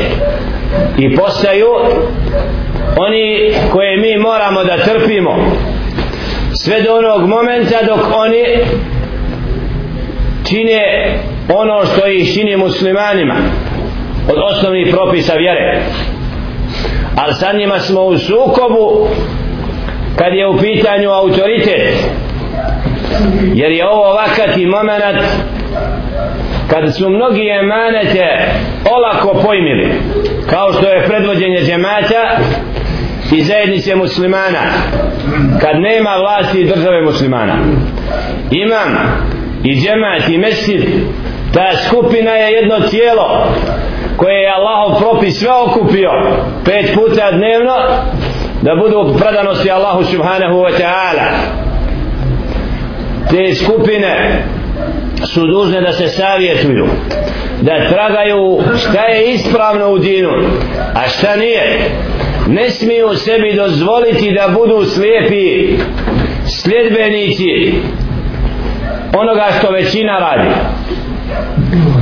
i 0.97 1.15
postaju 1.15 1.67
oni 2.97 3.53
koje 3.71 3.97
mi 3.97 4.17
moramo 4.17 4.63
da 4.63 4.77
trpimo. 4.77 5.35
Sve 6.53 6.81
do 6.81 6.95
onog 6.95 7.29
momenta 7.29 7.77
dok 7.87 7.99
oni 8.15 8.43
čine 10.49 10.81
ono 11.55 11.85
što 11.85 12.07
ih 12.07 12.33
čini 12.33 12.57
muslimanima 12.57 13.35
od 14.29 14.37
osnovnih 14.51 14.87
propisa 14.91 15.33
vjere. 15.33 15.81
Ali 17.15 17.33
sa 17.33 17.53
njima 17.53 17.79
smo 17.79 18.01
u 18.01 18.17
sukobu 18.17 19.07
kad 20.15 20.33
je 20.33 20.47
u 20.47 20.57
pitanju 20.57 21.09
autoritet 21.09 21.95
jer 23.53 23.71
je 23.71 23.87
ovo 23.87 24.11
ovakati 24.11 24.65
moment 24.65 25.25
kad 26.67 26.95
su 26.95 27.09
mnogi 27.09 27.49
emanete 27.49 28.25
olako 28.91 29.41
pojmili 29.45 29.91
kao 30.49 30.73
što 30.73 30.87
je 30.87 31.07
predvođenje 31.07 31.59
džemata 31.65 32.37
i 33.31 33.41
zajednice 33.41 33.95
muslimana 33.95 34.63
kad 35.61 35.81
nema 35.81 36.15
vlasti 36.15 36.63
države 36.63 37.01
muslimana. 37.01 37.55
Imam 38.51 38.91
i 39.63 39.75
džemat 39.75 40.29
i 40.29 40.37
mesid 40.37 40.81
ta 41.53 41.71
skupina 41.87 42.31
je 42.31 42.51
jedno 42.51 42.79
tijelo 42.79 43.47
koje 44.17 44.35
je 44.35 44.53
Allahov 44.57 44.99
propis 44.99 45.39
sve 45.39 45.51
okupio 45.51 46.11
pet 46.65 46.93
puta 46.95 47.31
dnevno 47.31 47.73
da 48.61 48.75
budu 48.75 49.17
predanosti 49.19 49.71
Allahu 49.71 50.03
subhanahu 50.03 50.57
wa 50.61 50.71
ta'ala. 50.77 51.27
Te 53.29 53.55
skupine 53.55 54.43
su 55.25 55.47
dužne 55.47 55.81
da 55.81 55.91
se 55.91 56.07
savjetuju 56.07 56.87
da 57.61 57.89
tragaju 57.89 58.61
šta 58.77 59.01
je 59.01 59.33
ispravno 59.33 59.91
u 59.91 59.97
dinu 59.97 60.29
a 60.95 61.07
šta 61.07 61.35
nije. 61.35 61.79
Ne 62.47 62.69
smiju 62.69 63.15
sebi 63.15 63.53
dozvoliti 63.53 64.31
da 64.31 64.53
budu 64.53 64.85
slijepi 64.85 65.77
sljedbenici 66.47 67.73
onoga 69.17 69.47
što 69.59 69.71
većina 69.71 70.19
radi. 70.19 70.49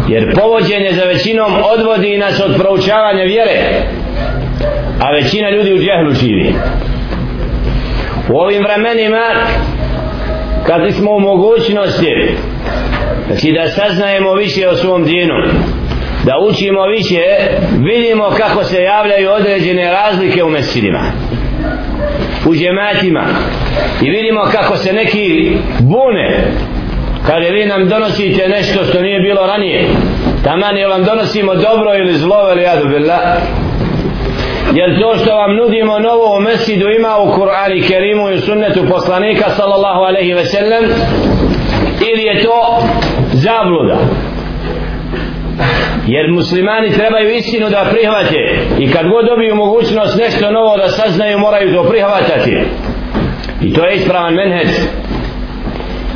Jer 0.07 0.35
povođenje 0.41 0.91
za 0.93 1.03
većinom 1.03 1.53
odvodi 1.73 2.17
nas 2.17 2.39
od 2.39 2.55
proučavanja 2.61 3.23
vjere 3.23 3.83
a 4.99 5.11
većina 5.11 5.49
ljudi 5.49 5.73
u 5.73 5.77
džehlu 5.77 6.11
živi. 6.13 6.53
U 8.29 8.37
ovim 8.37 8.63
vremenima 8.63 9.25
kad 10.67 10.93
smo 10.93 11.11
u 11.11 11.19
mogućnosti 11.19 12.35
znači 13.27 13.51
da 13.51 13.67
saznajemo 13.67 14.33
više 14.33 14.69
o 14.69 14.75
svom 14.75 15.03
dinu 15.03 15.35
da 16.25 16.33
učimo 16.49 16.87
više 16.87 17.21
vidimo 17.79 18.29
kako 18.37 18.63
se 18.63 18.81
javljaju 18.81 19.29
određene 19.29 19.91
razlike 19.91 20.43
u 20.43 20.49
mesidima 20.49 21.11
u 22.45 22.53
džematima 22.53 23.23
i 24.01 24.09
vidimo 24.09 24.41
kako 24.51 24.77
se 24.77 24.93
neki 24.93 25.57
bune 25.79 26.51
kada 27.27 27.47
vi 27.47 27.65
nam 27.65 27.89
donosite 27.89 28.47
nešto 28.47 28.83
što 28.83 29.01
nije 29.01 29.21
bilo 29.21 29.47
ranije 29.47 29.87
taman 30.43 30.77
je 30.77 30.87
vam 30.87 31.03
donosimo 31.03 31.55
dobro 31.55 31.95
ili 31.95 32.13
zlo 32.17 32.51
ili 32.51 32.63
jadu 32.63 32.87
billah 32.89 33.19
jer 34.73 35.01
to 35.01 35.17
što 35.17 35.35
vam 35.35 35.55
nudimo 35.55 35.99
novo 35.99 36.37
u 36.37 36.41
mesidu 36.41 36.85
ima 36.89 37.17
u 37.17 37.31
Kur'ani 37.31 37.87
Kerimu 37.87 38.29
i 38.29 38.39
sunnetu 38.39 38.81
poslanika 38.89 39.49
sallallahu 39.49 39.99
alaihi 39.99 40.33
ve 40.33 40.45
sellem 40.45 40.83
ili 42.11 42.23
je 42.23 42.43
to 42.43 42.83
zabluda? 43.33 43.97
Jer 46.07 46.31
muslimani 46.31 46.91
trebaju 46.91 47.29
istinu 47.29 47.69
da 47.69 47.87
prihvate 47.91 48.59
i 48.79 48.91
kad 48.91 49.07
god 49.07 49.25
dobiju 49.25 49.55
mogućnost 49.55 50.19
nešto 50.19 50.51
novo 50.51 50.77
da 50.77 50.87
saznaju 50.87 51.39
moraju 51.39 51.73
to 51.73 51.83
prihvatati. 51.83 52.57
I 53.61 53.73
to 53.73 53.85
je 53.85 53.95
ispravan 53.95 54.33
menhec 54.33 54.81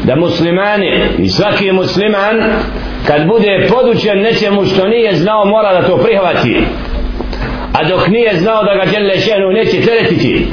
da 0.03 0.15
muslimani 0.15 0.91
i 1.17 1.29
svaki 1.29 1.71
musliman 1.71 2.35
kad 3.07 3.27
bude 3.27 3.67
podučen 3.69 4.21
nečemu 4.21 4.65
što 4.65 4.87
nije 4.87 5.15
znao 5.15 5.45
mora 5.45 5.73
da 5.73 5.87
to 5.87 5.97
prihvati 5.97 6.65
a 7.73 7.83
dok 7.89 8.07
nije 8.07 8.35
znao 8.35 8.63
da 8.63 8.75
ga 8.75 8.91
djelje 8.91 9.19
šenu 9.19 9.47
neće 9.49 9.81
teretiti. 9.81 10.47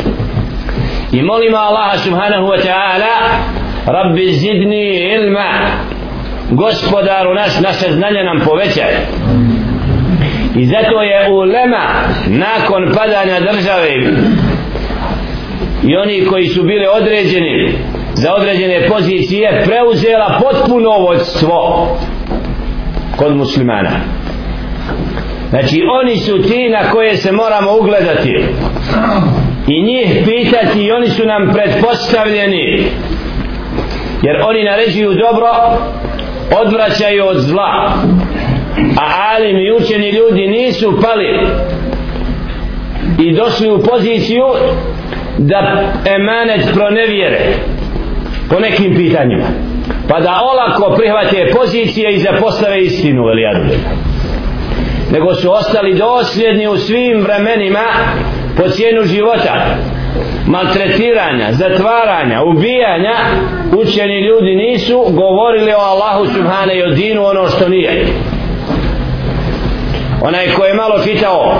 I 1.12 1.22
molimo 1.22 1.56
Allaha 1.56 1.98
subhanahu 1.98 2.46
wa 2.46 2.59
ta'ala 2.66 3.14
rabbi 3.87 4.33
zidni 4.33 5.12
ilma 5.14 5.50
gospodaru 6.50 7.35
naš 7.35 7.61
naše 7.61 7.92
znanje 7.92 8.24
nam 8.24 8.40
povećaj. 8.44 8.92
I 10.56 10.66
zato 10.66 11.02
je 11.02 11.30
ulema 11.33 11.85
nakon 12.26 12.92
padanja 12.96 13.40
države 13.40 13.90
i 15.83 15.96
oni 15.96 16.26
koji 16.26 16.46
su 16.46 16.62
bili 16.62 16.87
određeni 17.00 17.72
za 18.14 18.35
određene 18.35 18.88
pozicije 18.88 19.62
preuzela 19.64 20.40
potpuno 20.42 20.90
vodstvo 20.90 21.88
kod 23.16 23.37
muslimana 23.37 24.00
znači 25.50 25.82
oni 26.02 26.16
su 26.16 26.42
ti 26.42 26.68
na 26.68 26.90
koje 26.90 27.16
se 27.16 27.32
moramo 27.32 27.76
ugledati. 27.80 28.44
I 29.68 29.82
njih 29.82 30.22
pitati 30.24 30.82
i 30.82 30.92
oni 30.92 31.08
su 31.08 31.26
nam 31.26 31.52
predpostavljeni 31.54 32.84
jer 34.22 34.36
oni 34.42 34.64
naređuju 34.64 35.10
dobro 35.14 35.48
odvraćaju 36.64 37.24
od 37.26 37.36
zla. 37.36 37.92
A 39.00 39.34
alim 39.36 39.56
i 39.56 39.72
učeni 39.72 40.10
ljudi 40.10 40.46
nisu 40.46 40.98
pali. 41.02 41.46
I 43.18 43.32
došli 43.32 43.70
u 43.70 43.78
poziciju 43.78 44.44
da 45.38 45.92
emanet 46.06 46.74
pronevjere 46.74 47.40
po 48.50 48.60
nekim 48.60 48.94
pitanjima. 48.96 49.46
Pa 50.08 50.20
da 50.20 50.40
olako 50.52 50.96
prihvate 50.96 51.52
pozicije 51.56 52.14
i 52.14 52.18
zapostave 52.18 52.82
istinu 52.82 53.24
veli 53.24 53.42
nego 55.12 55.35
su 55.35 55.53
ostali 55.53 55.94
dosljedni 55.94 56.68
u 56.68 56.77
svim 56.77 57.23
vremenima 57.23 57.85
po 58.57 58.68
cijenu 58.68 59.05
života. 59.05 59.77
Maltretiranja, 60.46 61.53
zatvaranja, 61.53 62.42
ubijanja 62.42 63.14
učeni 63.73 64.27
ljudi 64.27 64.57
nisu 64.57 65.05
govorili 65.11 65.73
o 65.73 65.81
Allahu 65.81 66.27
subhane 66.27 66.77
i 66.77 66.83
o 66.83 66.90
dinu 66.90 67.25
ono 67.25 67.49
što 67.49 67.68
nije. 67.68 68.07
Onaj 70.23 70.49
ko 70.57 70.64
je 70.64 70.75
malo 70.75 71.05
čitao 71.05 71.55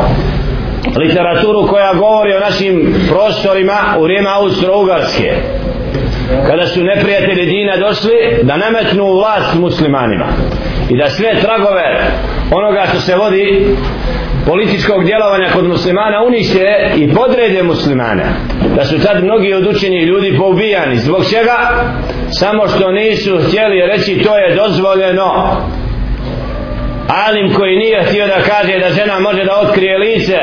literaturu 0.97 1.67
koja 1.67 1.95
govori 1.95 2.35
o 2.35 2.41
našim 2.41 2.95
prostorima 3.09 3.79
u 3.99 4.03
vrijeme 4.03 4.29
Austro-Ugarske 4.31 5.33
kada 6.47 6.67
su 6.67 6.85
neprijatelji 6.85 7.47
dina 7.47 7.77
došli 7.77 8.13
da 8.43 8.57
nametnu 8.57 9.13
vlast 9.15 9.55
muslimanima 9.55 10.27
i 10.90 10.96
da 10.96 11.09
sve 11.09 11.31
tragove 11.40 11.87
onoga 12.50 12.87
što 12.90 13.00
se 13.00 13.16
vodi 13.16 13.76
političkog 14.46 15.05
djelovanja 15.05 15.48
kod 15.53 15.68
muslimana 15.68 16.22
unište 16.26 16.90
i 16.96 17.14
podrede 17.14 17.62
muslimane. 17.62 18.24
Da 18.76 18.85
su 18.85 19.03
tad 19.03 19.24
mnogi 19.24 19.55
od 19.55 19.66
učenih 19.66 20.07
ljudi 20.07 20.37
poubijani. 20.38 20.96
Zbog 20.96 21.24
čega? 21.31 21.57
Samo 22.31 22.68
što 22.68 22.92
nisu 22.92 23.38
htjeli 23.46 23.87
reći 23.87 24.22
to 24.24 24.37
je 24.37 24.55
dozvoljeno. 24.55 25.57
Alim 27.26 27.55
koji 27.55 27.76
nije 27.76 28.05
htio 28.05 28.26
da 28.26 28.40
kaže 28.40 28.79
da 28.79 28.88
žena 28.88 29.20
može 29.20 29.44
da 29.44 29.61
otkrije 29.62 29.98
lice 29.98 30.38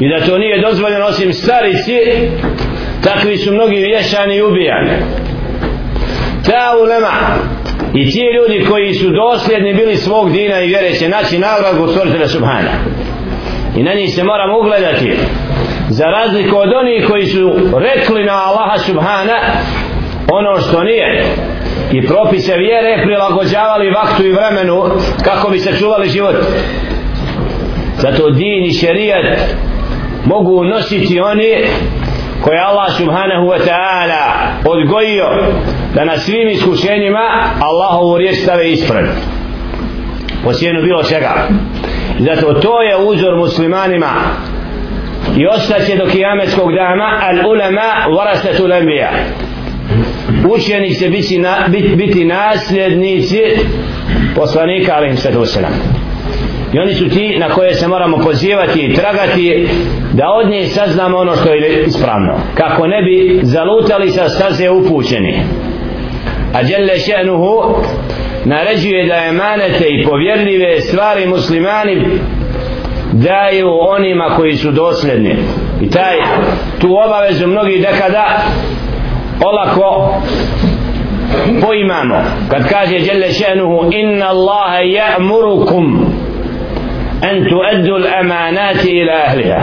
i 0.00 0.08
da 0.08 0.26
to 0.26 0.38
nije 0.38 0.60
dozvoljeno 0.60 1.04
osim 1.04 1.32
starici 1.32 1.98
takvi 3.04 3.36
su 3.36 3.52
mnogi 3.52 3.76
vješani 3.76 4.36
i 4.36 4.42
ubijani. 4.42 4.90
Ta 6.46 6.72
ulema 6.82 7.12
i 7.94 8.10
ti 8.10 8.22
ljudi 8.36 8.66
koji 8.70 8.94
su 8.94 9.10
dosljedni 9.10 9.74
bili 9.74 9.96
svog 9.96 10.32
dina 10.32 10.60
i 10.60 10.66
vjere 10.66 10.92
će 10.94 11.08
naći 11.08 11.38
nagradu 11.38 11.88
stvoritelja 11.88 12.28
Subhana. 12.28 12.72
I 13.76 13.82
na 13.82 13.94
njih 13.94 14.14
se 14.14 14.24
moramo 14.24 14.58
ugledati. 14.58 15.12
Za 15.88 16.04
razliku 16.04 16.56
od 16.56 16.72
onih 16.72 17.06
koji 17.10 17.26
su 17.26 17.52
rekli 17.78 18.24
na 18.24 18.32
Allaha 18.32 18.78
Subhana 18.78 19.38
ono 20.32 20.60
što 20.60 20.82
nije. 20.82 21.24
I 21.92 22.06
propise 22.06 22.56
vjere 22.56 23.02
prilagođavali 23.04 23.90
vaktu 23.90 24.26
i 24.26 24.32
vremenu 24.32 24.84
kako 25.24 25.50
bi 25.50 25.58
se 25.58 25.78
čuvali 25.78 26.08
život. 26.08 26.36
Zato 27.96 28.30
din 28.30 28.64
i 28.64 28.72
šerijat 28.72 29.38
mogu 30.24 30.64
nositi 30.64 31.20
oni 31.20 31.64
koje 32.42 32.58
Allah 32.60 32.96
subhanahu 32.96 33.46
wa 33.46 33.58
ta'ala 33.68 34.24
odgojio 34.64 35.26
da 35.94 36.04
na 36.04 36.18
svim 36.18 36.48
iskušenjima 36.48 37.50
Allahovu 37.60 38.18
riječ 38.18 38.36
stave 38.42 38.70
ispred. 38.70 39.06
Po 40.44 40.52
cijenu 40.52 40.82
bilo 40.82 41.02
čega. 41.02 41.48
Zato 42.18 42.54
to 42.54 42.82
je 42.82 42.96
uzor 42.96 43.36
muslimanima. 43.36 44.10
I 45.36 45.46
ostaće 45.46 45.96
do 45.96 46.06
kijametskog 46.06 46.72
dana 46.72 47.20
al 47.22 47.50
ulema 47.50 48.16
varasatul 48.18 48.72
anbiya. 48.72 49.10
Učeni 50.48 50.94
će 50.94 51.08
biti, 51.08 51.38
na, 51.38 51.56
biti, 51.68 51.96
biti 51.96 52.24
nasljednici 52.24 53.40
poslanika 54.36 54.94
alaihim 54.94 55.16
sallatu 55.16 55.68
i 56.74 56.78
oni 56.78 56.94
su 56.94 57.08
ti 57.08 57.36
na 57.38 57.48
koje 57.48 57.74
se 57.74 57.88
moramo 57.88 58.18
pozivati 58.18 58.80
i 58.80 58.94
tragati 58.94 59.68
da 60.12 60.24
od 60.28 60.50
nje 60.50 60.66
saznamo 60.66 61.18
ono 61.18 61.36
što 61.36 61.52
je 61.52 61.84
ispravno. 61.86 62.40
Kako 62.54 62.86
ne 62.86 63.02
bi 63.02 63.40
zalutali 63.42 64.10
sa 64.10 64.28
staze 64.28 64.70
upućeni 64.70 65.42
a 66.54 66.62
djelle 66.62 66.94
še'nuhu 66.98 67.74
naređuje 68.44 69.06
da 69.06 69.14
emanete 69.14 69.84
i 69.88 70.04
povjerljive 70.04 70.80
stvari 70.80 71.26
muslimani 71.26 72.20
daju 73.12 73.68
onima 73.80 74.24
koji 74.36 74.56
su 74.56 74.70
dosljedni. 74.70 75.36
I 75.80 75.90
taj 75.90 76.16
tu 76.80 76.88
obavezu 77.06 77.46
mnogi 77.46 77.78
dekada 77.78 78.26
olako 79.44 80.14
poimamo. 81.60 82.24
Kad 82.50 82.68
kaže 82.68 82.98
djelle 82.98 83.26
še'nuhu 83.26 83.90
inna 83.92 84.26
Allahe 84.26 84.82
ja'murukum 84.82 86.06
en 87.22 87.44
tu'eddu 87.44 87.98
l'emanati 87.98 88.88
ila 88.90 89.12
ahliha. 89.26 89.62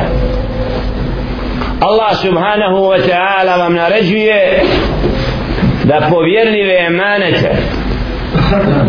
Allah 1.82 2.16
subhanahu 2.16 2.78
wa 2.92 3.00
ta'ala 3.10 3.58
vam 3.58 3.74
naređuje 3.74 4.64
da 5.84 6.08
povjerljive 6.10 6.86
emanete. 6.88 7.52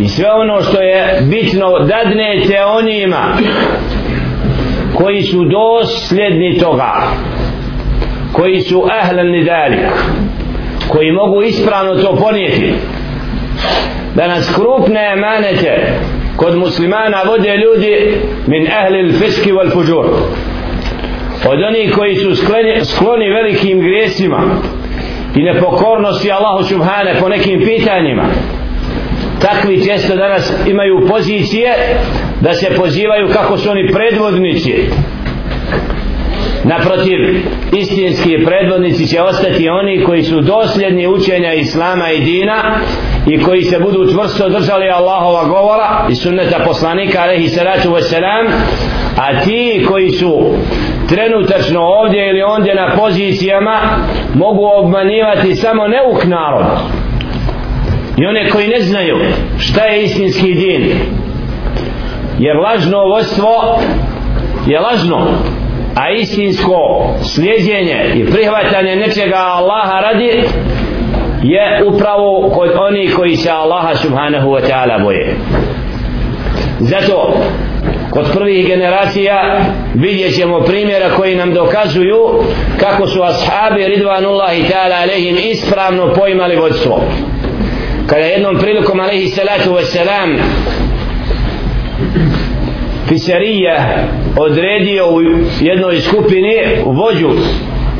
I 0.01 0.09
sve 0.09 0.33
ono 0.33 0.63
što 0.63 0.83
je 0.83 1.21
bitno 1.23 1.79
dadnete 1.79 2.65
onima 2.65 3.37
koji 4.95 5.23
su 5.23 5.45
dosljedni 5.45 6.59
toga 6.59 6.93
koji 8.33 8.61
su 8.61 8.85
ahlan 9.03 9.27
nidalik 9.27 9.81
koji 10.89 11.13
mogu 11.13 11.43
ispravno 11.43 11.95
to 11.95 12.17
ponijeti. 12.17 12.75
Da 14.15 14.27
nas 14.27 14.55
krupne 14.55 15.11
emanete 15.13 15.93
kod 16.37 16.59
muslimana 16.59 17.23
vode 17.27 17.57
ljudi 17.57 18.17
min 18.47 18.69
ahli 18.83 19.13
fiski 19.13 19.53
wal 19.53 19.73
fujur. 19.73 20.07
Od 21.47 21.63
onih 21.69 21.95
koji 21.95 22.15
su 22.15 22.37
skloni, 22.37 22.85
skloni 22.85 23.29
velikim 23.29 23.81
grijesima 23.81 24.43
i 25.35 25.43
nepokornosti 25.43 26.33
Allahu 26.33 26.63
subhane 26.65 27.15
po 27.21 27.29
nekim 27.29 27.61
pitanjima. 27.61 28.25
Takvi 29.41 29.87
često 29.87 30.17
danas 30.17 30.53
imaju 30.67 31.07
pozicije 31.09 31.75
da 32.41 32.53
se 32.53 32.75
pozivaju 32.77 33.29
kako 33.33 33.59
su 33.59 33.71
oni 33.71 33.89
predvodnici. 33.93 34.75
Naprotiv 36.65 37.19
istinski 37.73 38.45
predvodnici 38.45 39.07
će 39.07 39.23
ostati 39.23 39.69
oni 39.69 40.05
koji 40.05 40.23
su 40.23 40.41
dosljedni 40.41 41.07
učenja 41.07 41.53
Islama 41.53 42.11
i 42.11 42.21
Dina 42.21 42.79
i 43.27 43.43
koji 43.43 43.63
se 43.63 43.79
budu 43.79 44.13
čvrsto 44.13 44.49
držali 44.49 44.89
Allahova 44.89 45.45
govora 45.45 46.07
i 46.11 46.15
sunneta 46.15 46.65
poslanika 46.67 47.23
alaihi 47.23 47.49
salatu 47.49 47.89
wasalam 47.89 48.51
a 49.17 49.41
ti 49.45 49.85
koji 49.89 50.11
su 50.11 50.55
trenutačno 51.15 51.81
ovdje 51.81 52.29
ili 52.29 52.43
ondje 52.43 52.75
na 52.75 52.97
pozicijama 52.97 53.81
mogu 54.35 54.63
obmanjivati 54.77 55.55
samo 55.55 55.89
neuk 55.89 56.25
narod. 56.25 56.67
I 58.17 58.27
one 58.27 58.49
koji 58.49 58.69
ne 58.69 58.81
znaju 58.81 59.17
šta 59.59 59.85
je 59.85 60.03
istinski 60.03 60.55
din. 60.55 60.93
Jer 62.39 62.57
lažno 62.57 62.99
vodstvo 62.99 63.79
je 64.67 64.81
lažno 64.81 65.27
a 65.97 66.11
istinsko 66.11 67.09
slijedjenje 67.23 68.13
i 68.15 68.27
prihvatanje 68.27 68.97
nečega 68.97 69.37
Allaha 69.37 70.01
radi 70.01 70.43
je 71.43 71.85
upravo 71.87 72.51
kod 72.55 72.71
onih 72.79 73.15
koji 73.17 73.37
se 73.37 73.51
Allaha 73.51 73.95
subhanahu 73.95 74.49
wa 74.49 74.61
ta'ala 74.69 75.03
boje. 75.03 75.37
Zato 76.79 77.35
kod 78.13 78.33
prvih 78.33 78.67
generacija 78.67 79.65
vidjet 79.95 80.35
ćemo 80.37 80.61
primjera 80.61 81.11
koji 81.17 81.37
nam 81.37 81.55
dokazuju 81.55 82.19
kako 82.81 83.07
su 83.07 83.23
ashabi 83.23 83.87
ridvanullahi 83.87 84.63
ta'ala 84.63 85.03
alehim 85.03 85.37
ispravno 85.51 86.13
poimali 86.15 86.57
vodstvo. 86.57 87.01
Kada 88.07 88.25
jednom 88.25 88.59
prilikom 88.59 89.01
alaihi 89.01 89.29
salatu 89.29 89.71
wasalam 89.71 90.39
Fisarija 93.09 94.07
odredio 94.37 95.07
u 95.11 95.21
jednoj 95.61 96.01
skupini 96.01 96.57
vođu 96.85 97.31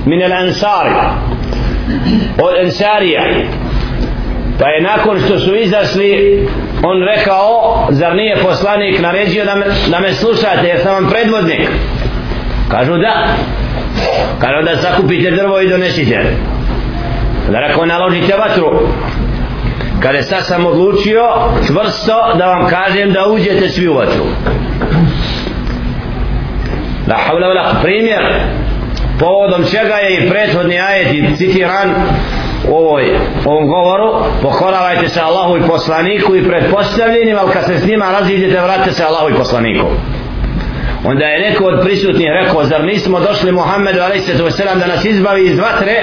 min 0.07 0.23
al 0.23 0.33
ansari 0.33 0.95
od 2.39 2.65
ansarija 2.65 3.23
pa 4.59 4.69
je 4.69 4.83
nakon 4.83 5.21
što 5.21 5.39
su 5.39 5.57
izašli 5.57 6.43
on 6.83 7.03
rekao 7.03 7.87
zar 7.91 8.17
nije 8.17 8.37
poslanik 8.37 9.01
naređio 9.01 9.45
da 9.45 9.55
me, 9.55 9.67
da 9.91 10.01
me 10.01 10.13
slušate 10.13 10.67
jer 10.67 10.81
sam 10.83 10.95
vam 10.95 11.11
predvodnik? 11.11 11.69
Kažu 12.71 12.97
da. 12.97 13.27
Kažu 14.39 14.63
da 14.65 14.83
zakupite 14.83 15.31
drvo 15.31 15.61
i 15.61 15.69
donesite. 15.69 16.25
Da 17.51 17.61
rekao 17.61 17.87
naložite 17.87 18.37
vatru. 18.37 18.89
Kada 20.01 20.23
sad 20.23 20.47
sam 20.47 20.67
odlučio 20.67 21.23
čvrsto 21.67 22.35
da 22.39 22.47
vam 22.47 22.69
kažem 22.69 23.13
da 23.13 23.27
uđete 23.29 23.69
svi 23.69 23.89
u 23.89 23.95
vatru. 23.95 24.25
La 27.09 27.17
havla 27.17 27.49
vela 27.49 27.75
primjer. 27.83 28.23
Povodom 29.21 29.65
čega 29.71 29.95
je 29.95 30.17
i 30.17 30.31
prethodni 30.31 30.81
ajet 30.81 31.39
citiran 31.39 31.95
u 32.69 32.75
ovoj, 32.77 33.19
ovom 33.45 33.67
govoru 33.69 34.25
pokoravajte 34.43 35.09
se 35.09 35.21
Allahu 35.21 35.57
i 35.57 35.69
poslaniku 35.69 36.37
i 36.37 36.49
predpostavljenim 36.49 37.39
ali 37.39 37.53
kad 37.53 37.65
se 37.65 37.79
s 37.79 37.87
njima 37.87 38.05
raziđete 38.21 38.61
vratite 38.61 38.93
se 38.93 39.05
Allahu 39.05 39.31
i 39.31 39.35
poslaniku 39.35 39.87
onda 41.05 41.25
je 41.25 41.51
neko 41.51 41.65
od 41.65 41.81
prisutnih 41.85 42.27
rekao 42.43 42.65
zar 42.65 42.85
nismo 42.85 43.21
došli 43.21 43.53
Muhammedu 43.53 44.01
a.s. 44.01 44.59
da 44.81 44.87
nas 44.87 45.05
izbavi 45.05 45.47
iz 45.47 45.59
vatre 45.59 45.95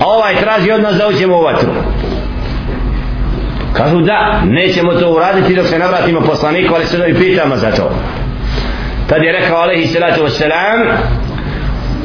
a 0.00 0.06
ovaj 0.06 0.36
traži 0.36 0.72
od 0.72 0.82
nas 0.82 0.94
da 0.96 1.08
uđemo 1.08 1.36
u 1.38 1.42
vatru 1.42 1.68
kažu 3.72 4.00
da 4.00 4.40
nećemo 4.44 4.92
to 4.92 5.10
uraditi 5.10 5.54
dok 5.54 5.66
se 5.66 5.78
navratimo 5.78 6.20
poslaniku 6.20 6.74
ali 6.74 6.86
se 6.86 6.98
da 6.98 7.06
i 7.06 7.14
pitamo 7.14 7.56
za 7.56 7.70
to 7.70 7.90
tad 9.08 9.22
je 9.22 9.32
rekao 9.32 9.56
alaihi 9.56 9.86
salatu 9.86 10.22
wassalam 10.22 10.86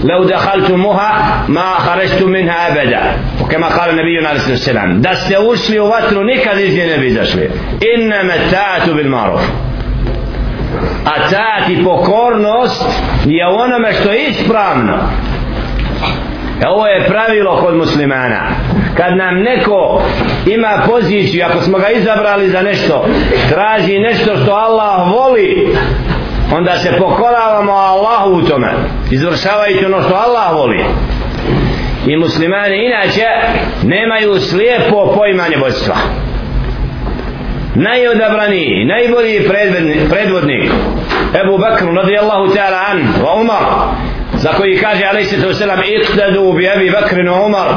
لو 0.05 0.25
دخلتموها 0.25 1.45
ما 1.49 1.75
خرجتم 1.75 2.31
منها 2.31 2.73
أبدا 2.73 3.01
وكما 3.43 3.67
قال 3.67 3.97
نبينا 3.97 4.29
عليه 4.29 4.39
الصلاة 4.39 4.53
والسلام 4.53 5.03
da 5.03 5.15
ste 5.15 5.39
ušli 5.39 5.81
u 5.81 5.87
vatru 5.87 6.25
nikad 6.25 6.61
iz 6.61 6.77
nje 6.77 6.87
ne 6.87 6.99
bi 6.99 7.07
izašli 7.07 7.51
innama 7.97 8.33
ta'atu 8.51 8.95
bil 8.95 9.11
maruf 9.11 9.41
a 11.05 11.31
ta'at 11.31 11.69
i 11.71 11.85
pokornost 11.85 12.85
je 13.27 13.47
onome 13.47 13.93
što 13.93 14.11
je 14.11 14.29
ispravno 14.29 14.99
E 16.63 16.67
ovo 16.69 16.87
je 16.87 17.07
pravilo 17.09 17.57
kod 17.57 17.77
muslimana. 17.77 18.41
Kad 18.95 19.17
nam 19.17 19.35
neko 19.43 20.03
ima 20.47 20.83
poziciju, 20.87 21.45
ako 21.47 21.61
smo 21.61 21.79
ga 21.79 21.89
izabrali 21.91 22.49
za 22.49 22.63
nešto, 22.63 23.07
traži 23.51 23.99
nešto 23.99 24.37
što 24.37 24.53
Allah 24.53 25.13
voli, 25.13 25.77
onda 26.58 26.76
se 26.76 26.92
pokoravamo 26.98 27.72
Allahu 27.72 28.32
u 28.32 28.42
tome. 28.42 28.74
Izvršavajte 29.12 29.86
ono 29.86 30.02
što 30.02 30.16
Allah 30.16 30.54
voli. 30.54 30.86
I 32.08 32.18
muslimani 32.18 32.86
inače 32.86 33.28
nemaju 33.84 34.40
slijepo 34.40 35.14
poimanje 35.16 35.58
vodstva. 35.58 35.96
Najodabraniji, 37.76 38.86
najbolji 38.86 39.48
predvodnik, 40.10 40.72
Ebu 41.42 41.58
Bakr 41.58 41.86
radijallahu 41.86 42.54
ta'ala 42.56 42.80
an, 42.92 43.00
wa 43.24 43.42
Umar, 43.42 43.64
za 44.42 44.50
koji 44.54 44.78
kaže 44.78 45.06
alaih 45.06 45.28
sallatu 45.28 45.54
selam 45.54 45.80
iqtadu 45.80 46.54
bi 46.54 46.66
Ebi 46.76 46.92
Bakrin 46.92 47.28
wa 47.28 47.46
Umar 47.46 47.70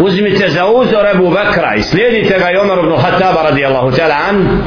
uzmite 0.00 0.48
za 0.48 0.66
uzor 0.66 1.06
Ebu 1.14 1.30
Bakra 1.30 1.74
i 1.74 1.82
slijedite 1.82 2.38
ga 2.38 2.50
i 2.50 2.58
Umar 2.64 2.78
ibn 2.78 2.96
Khattaba 3.02 3.42
radijallahu 3.42 3.90
ta'ala 3.90 4.16
an 4.28 4.62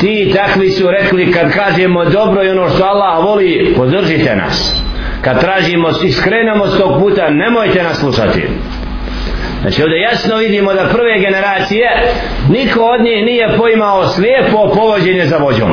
ti 0.00 0.32
takvi 0.34 0.70
su 0.70 0.90
rekli 0.90 1.32
kad 1.32 1.52
kažemo 1.52 2.04
dobro 2.04 2.44
i 2.44 2.48
ono 2.48 2.68
što 2.68 2.84
Allah 2.84 3.24
voli 3.24 3.74
podržite 3.76 4.36
nas. 4.36 4.74
Kad 5.20 5.40
tražimo 5.40 5.88
i 6.04 6.12
skrenemo 6.12 6.66
s 6.66 6.78
tog 6.78 7.00
puta 7.00 7.30
nemojte 7.30 7.82
nas 7.82 7.98
slušati. 7.98 8.42
Znači 9.60 9.82
ovdje 9.82 10.00
jasno 10.00 10.36
vidimo 10.36 10.74
da 10.74 10.88
prve 10.92 11.20
generacije 11.20 11.86
niko 12.48 12.80
od 12.80 13.00
njih 13.00 13.24
nije 13.24 13.56
poimao 13.58 14.06
slijepo 14.06 14.70
povođenje 14.74 15.26
za 15.26 15.36
vođom. 15.36 15.70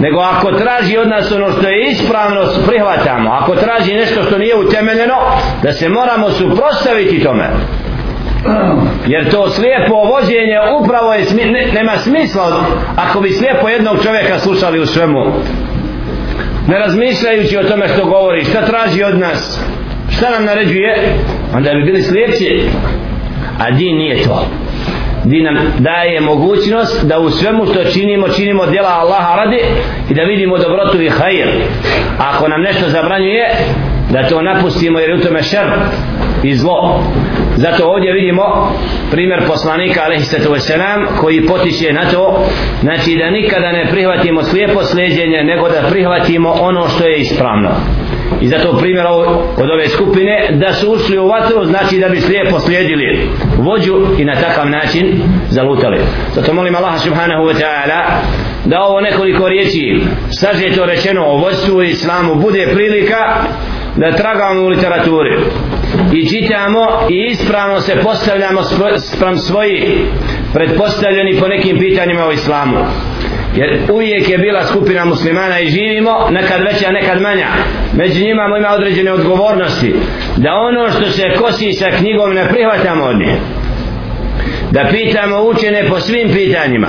Nego 0.00 0.20
ako 0.20 0.52
traži 0.52 0.98
od 0.98 1.08
nas 1.08 1.32
ono 1.32 1.50
što 1.50 1.68
je 1.68 1.90
ispravno 1.90 2.40
prihvatamo. 2.66 3.30
Ako 3.30 3.56
traži 3.56 3.94
nešto 3.94 4.22
što 4.22 4.38
nije 4.38 4.56
utemeljeno 4.56 5.14
da 5.62 5.72
se 5.72 5.88
moramo 5.88 6.30
suprostaviti 6.30 7.22
tome 7.22 7.50
jer 9.06 9.30
to 9.30 9.50
slijepo 9.50 9.94
vođenje 9.94 10.58
upravo 10.80 11.12
je 11.12 11.50
ne, 11.52 11.66
nema 11.74 11.96
smisla 11.98 12.64
ako 12.96 13.20
bi 13.20 13.30
slijepo 13.30 13.68
jednog 13.68 14.02
čovjeka 14.04 14.38
slušali 14.38 14.80
u 14.80 14.86
svemu 14.86 15.24
ne 16.68 16.78
razmišljajući 16.78 17.58
o 17.58 17.64
tome 17.64 17.88
što 17.88 18.04
govori 18.04 18.44
šta 18.44 18.66
traži 18.66 19.04
od 19.04 19.18
nas 19.18 19.60
šta 20.10 20.30
nam 20.30 20.44
naređuje 20.44 20.96
onda 21.54 21.70
bi 21.74 21.82
bili 21.82 22.02
slijepci 22.02 22.60
a 23.58 23.70
din 23.70 23.96
nije 23.96 24.22
to 24.22 24.46
di 25.24 25.42
nam 25.42 25.56
daje 25.78 26.20
mogućnost 26.20 27.04
da 27.04 27.18
u 27.18 27.30
svemu 27.30 27.66
što 27.66 27.84
činimo, 27.84 28.28
činimo 28.28 28.66
djela 28.66 28.88
Allaha 28.88 29.36
radi 29.36 29.60
i 30.10 30.14
da 30.14 30.22
vidimo 30.22 30.58
dobrotu 30.58 31.02
i 31.02 31.08
hajir. 31.08 31.48
Ako 32.18 32.48
nam 32.48 32.60
nešto 32.60 32.88
zabranjuje, 32.88 33.50
da 34.10 34.28
to 34.28 34.42
napustimo 34.42 34.98
jer 34.98 35.10
je 35.10 35.16
u 35.16 35.20
tome 35.20 35.42
šer 35.42 35.66
i 36.42 36.54
zlo. 36.54 37.02
Zato 37.64 37.86
ovdje 37.86 38.12
vidimo 38.12 38.44
primjer 39.10 39.40
poslanika 39.46 40.00
alaihissalatu 40.04 40.54
selam 40.58 41.00
koji 41.20 41.46
potiče 41.46 41.92
na 41.92 42.04
to 42.10 42.44
znači 42.80 43.16
da 43.16 43.30
nikada 43.30 43.72
ne 43.72 43.88
prihvatimo 43.90 44.42
slijepo 44.42 44.84
sleđenje 44.84 45.44
nego 45.44 45.68
da 45.68 45.88
prihvatimo 45.90 46.50
ono 46.60 46.88
što 46.88 47.04
je 47.06 47.20
ispravno. 47.20 47.70
I 48.40 48.48
zato 48.48 48.76
primjer 48.80 49.06
od 49.62 49.70
ove 49.70 49.88
skupine 49.88 50.48
da 50.52 50.72
su 50.72 50.92
ušli 50.92 51.18
u 51.18 51.28
vatru 51.28 51.64
znači 51.64 51.98
da 51.98 52.08
bi 52.08 52.20
slijepo 52.20 52.58
slijedili 52.60 53.28
vođu 53.58 53.96
i 54.18 54.24
na 54.24 54.34
takav 54.34 54.70
način 54.70 55.22
zalutali. 55.48 56.00
Zato 56.34 56.54
molim 56.54 56.74
Allaha 56.74 56.98
subhanahu 56.98 57.42
wa 57.42 57.54
ta'ala 57.60 58.00
da 58.64 58.80
ovo 58.80 59.00
nekoliko 59.00 59.48
riječi 59.48 60.00
sažeto 60.30 60.86
rečeno 60.86 61.24
o 61.26 61.36
vodstvu 61.36 61.82
i 61.82 61.90
islamu 61.90 62.34
bude 62.34 62.68
prilika 62.74 63.20
da 63.96 64.16
tragamo 64.16 64.62
u 64.62 64.68
literaturi 64.68 65.36
i 66.12 66.28
čitamo 66.28 66.86
i 67.10 67.26
ispravno 67.30 67.80
se 67.80 67.96
postavljamo 68.02 68.60
sprem 68.98 69.38
svoji 69.38 70.06
predpostavljeni 70.54 71.40
po 71.40 71.48
nekim 71.48 71.78
pitanjima 71.78 72.26
o 72.26 72.32
islamu. 72.32 72.76
Jer 73.56 73.78
uvijek 73.92 74.28
je 74.28 74.38
bila 74.38 74.64
skupina 74.64 75.04
muslimana 75.04 75.60
i 75.60 75.70
živimo 75.70 76.28
nekad 76.30 76.60
veća 76.60 76.90
nekad 76.90 77.20
manja. 77.20 77.46
Među 77.96 78.24
njima 78.24 78.42
ima 78.58 78.68
određene 78.70 79.12
odgovornosti 79.12 79.94
da 80.36 80.50
ono 80.54 80.90
što 80.90 81.10
se 81.10 81.34
kosi 81.38 81.72
sa 81.72 81.90
knjigom 81.90 82.34
ne 82.34 82.48
prihvatamo 82.48 83.04
od 83.04 83.18
nje. 83.18 83.36
Da 84.70 84.88
pitamo 84.90 85.42
učene 85.42 85.88
po 85.88 86.00
svim 86.00 86.28
pitanjima 86.32 86.88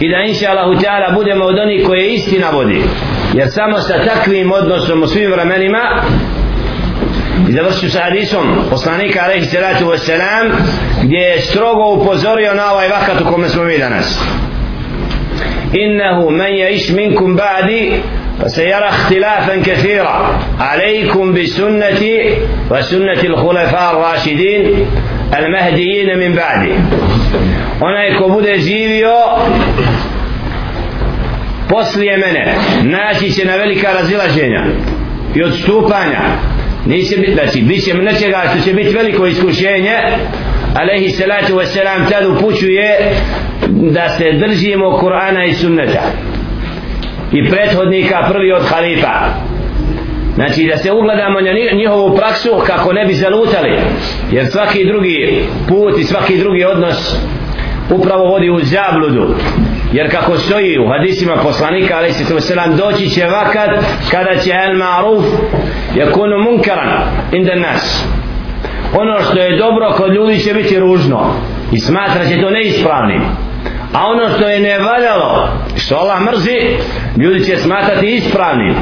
i 0.00 0.10
da 0.10 0.18
inša 0.28 0.50
Allahu 0.50 0.80
Teala 0.80 1.14
budemo 1.14 1.44
od 1.44 1.58
onih 1.58 1.86
koje 1.86 2.14
istina 2.14 2.50
vodi. 2.50 2.82
Jer 3.34 3.48
samo 3.50 3.78
sa 3.78 3.94
takvim 4.04 4.52
odnosom 4.52 5.02
u 5.02 5.06
svim 5.06 5.32
vremenima 5.32 6.02
i 7.49 7.51
završio 7.51 7.89
sa 7.89 8.01
hadisom 8.03 8.57
poslanika 8.69 9.19
alaihi 9.23 9.45
salatu 9.45 9.85
wasalam 9.85 10.51
gdje 11.03 11.17
je 11.17 11.41
strogo 11.41 11.93
upozorio 11.93 12.53
na 12.53 12.71
ovaj 12.71 12.87
vakat 12.89 13.21
u 13.21 13.25
kome 13.25 13.49
smo 13.49 13.63
mi 13.63 13.77
danas 13.77 14.19
إنه 15.75 16.29
من 16.29 16.53
يعيش 16.55 16.91
منكم 16.91 17.35
بعدي 17.35 17.91
فسيرى 18.41 18.89
اختلافا 18.89 19.55
كثيرا 19.55 20.39
عليكم 20.59 21.33
بسنتي 21.33 22.37
وسنة 22.71 23.21
الخلفاء 23.23 23.91
الراشدين 23.93 24.85
المهديين 25.37 26.17
من 26.19 26.35
بعدي 26.35 26.73
onaj 27.81 28.17
ko 28.17 28.29
bude 28.29 28.59
živio 28.59 29.15
poslije 31.69 32.17
mene 32.17 32.55
naći 32.83 33.31
će 33.31 33.45
na 33.45 33.55
velika 33.55 33.87
razilaženja 33.93 34.65
i 35.35 35.43
odstupanja 35.43 36.21
neće 36.86 37.16
biti, 37.16 37.34
znači, 37.34 37.60
bit 37.62 37.84
će 37.84 37.94
nečega 37.94 38.42
što 38.50 38.64
će 38.64 38.74
biti 38.74 38.94
veliko 38.94 39.26
iskušenje. 39.26 39.94
Alaihi 40.74 41.10
salatu 41.10 41.54
wasalam 41.54 42.10
tad 42.10 42.26
upućuje 42.26 43.12
da 43.68 44.08
se 44.08 44.24
držimo 44.32 44.86
Kur'ana 44.86 45.48
i 45.48 45.54
sunneta. 45.54 46.02
I 47.32 47.50
prethodnika 47.50 48.28
prvi 48.32 48.52
od 48.52 48.62
halifa. 48.62 49.46
Znači 50.34 50.64
da 50.70 50.76
se 50.76 50.92
ugledamo 50.92 51.40
na 51.40 51.76
njihovu 51.78 52.16
praksu 52.16 52.50
kako 52.66 52.92
ne 52.92 53.04
bi 53.04 53.14
zalutali. 53.14 53.78
Jer 54.30 54.46
svaki 54.46 54.86
drugi 54.86 55.44
put 55.68 55.98
i 55.98 56.04
svaki 56.04 56.38
drugi 56.38 56.64
odnos 56.64 57.16
upravo 57.90 58.24
vodi 58.24 58.50
u 58.50 58.58
zabludu 58.62 59.34
jer 59.92 60.10
kako 60.10 60.38
stoji 60.38 60.78
u 60.78 60.88
hadisima 60.88 61.36
poslanika 61.42 61.96
ali 61.96 62.12
se 62.12 62.40
selam 62.40 62.76
doći 62.76 63.10
će 63.10 63.26
vakat 63.26 63.70
kada 64.10 64.40
će 64.40 64.50
el 64.50 64.76
ma'ruf 64.76 65.24
yakunu 65.94 66.50
munkaran 66.50 67.02
inda 67.32 67.54
nas. 67.54 68.04
Ono 68.94 69.22
što 69.22 69.38
je 69.38 69.56
dobro 69.56 69.92
kod 69.96 70.14
ljudi 70.14 70.38
će 70.38 70.54
biti 70.54 70.78
ružno 70.78 71.34
i 71.72 71.78
smatra 71.78 72.24
će 72.24 72.40
to 72.40 72.50
neispravnim. 72.50 73.22
A 73.92 74.06
ono 74.06 74.30
što 74.30 74.48
je 74.48 74.60
nevaljalo 74.60 75.48
što 75.76 75.96
Allah 75.96 76.20
mrzi 76.20 76.58
ljudi 77.16 77.44
će 77.44 77.56
smatrati 77.56 78.06
ispravnim. 78.06 78.74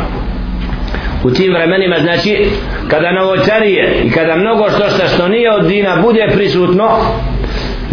U 1.24 1.30
tim 1.30 1.52
vremenima 1.52 1.96
znači 2.00 2.46
kada 2.90 3.12
novočarije 3.12 4.02
i 4.04 4.10
kada 4.10 4.36
mnogo 4.36 4.70
što 4.70 4.90
što, 4.90 5.08
što 5.08 5.28
nije 5.28 5.54
od 5.54 5.66
dina 5.66 5.96
bude 6.02 6.28
prisutno 6.34 6.88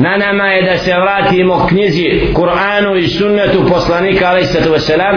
na 0.02 0.18
nama 0.18 0.48
je 0.48 0.62
da 0.62 0.78
se 0.78 0.92
vratimo 0.94 1.68
knjizi 1.70 2.22
Kur'anu 2.34 2.96
i 2.98 3.08
sunnetu 3.08 3.66
poslanika 3.70 4.30
alaihissalatu 4.30 4.74
wasalam 4.74 5.16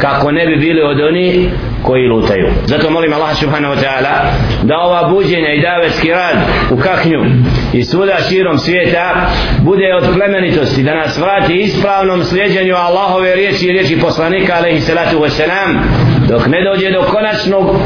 kako 0.00 0.32
ne 0.32 0.46
bi 0.46 0.56
bili 0.56 0.82
od 0.82 1.00
oni 1.00 1.50
koji 1.82 2.08
lutaju. 2.08 2.46
Zato 2.66 2.90
molim 2.90 3.12
Allah 3.12 3.36
subhanahu 3.36 3.74
wa 3.74 3.80
ta'ala 3.80 4.14
da 4.62 4.78
ova 4.78 5.08
buđenja 5.08 5.52
i 5.52 5.62
davetski 5.62 6.10
rad 6.10 6.36
u 6.70 6.76
kahnju 6.76 7.20
i 7.72 7.84
svuda 7.84 8.16
širom 8.28 8.58
svijeta 8.58 9.26
bude 9.58 9.94
od 9.94 10.14
plemenitosti 10.14 10.82
da 10.82 10.94
nas 10.94 11.18
vrati 11.18 11.54
ispravnom 11.54 12.24
slijedjenju 12.24 12.74
Allahove 12.74 13.34
riječi 13.34 13.66
i 13.66 13.72
riječi 13.72 14.00
poslanika 14.00 14.54
alaihissalatu 14.54 15.16
wasalam 15.18 15.78
dok 16.28 16.46
ne 16.46 16.58
dođe 16.64 16.90
do 16.90 17.02
konačnog 17.02 17.76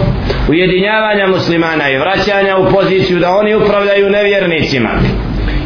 ujedinjavanja 0.48 1.26
muslimana 1.26 1.90
i 1.90 1.98
vraćanja 1.98 2.56
u 2.56 2.70
poziciju 2.72 3.18
da 3.18 3.30
oni 3.30 3.54
upravljaju 3.54 4.10
nevjernicima 4.10 4.90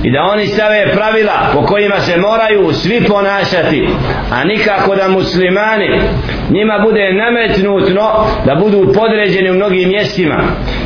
i 0.02 0.12
da 0.12 0.22
oni 0.22 0.46
stave 0.46 0.92
pravila 0.92 1.50
po 1.52 1.62
kojima 1.62 2.00
se 2.00 2.16
moraju 2.16 2.72
svi 2.72 3.04
ponašati 3.08 3.88
a 4.32 4.44
nikako 4.44 4.96
da 4.96 5.08
muslimani 5.08 6.00
njima 6.50 6.78
bude 6.86 7.12
nametnutno 7.12 8.26
da 8.46 8.54
budu 8.54 8.92
podređeni 8.92 9.50
u 9.50 9.54
mnogim 9.54 9.88
mjestima 9.88 10.38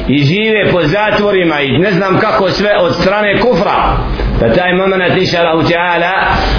i 0.08 0.18
žive 0.18 0.72
po 0.72 0.82
zatvorima 0.82 1.60
i 1.60 1.78
ne 1.78 1.90
znam 1.90 2.18
kako 2.18 2.50
sve 2.50 2.70
od 2.80 2.94
strane 2.94 3.40
kufra. 3.40 3.96
Da 4.40 4.52
taj 4.52 4.74
moment 4.74 5.16
inša 5.18 5.38
Allah 5.40 5.64
ta'ala 5.64 6.12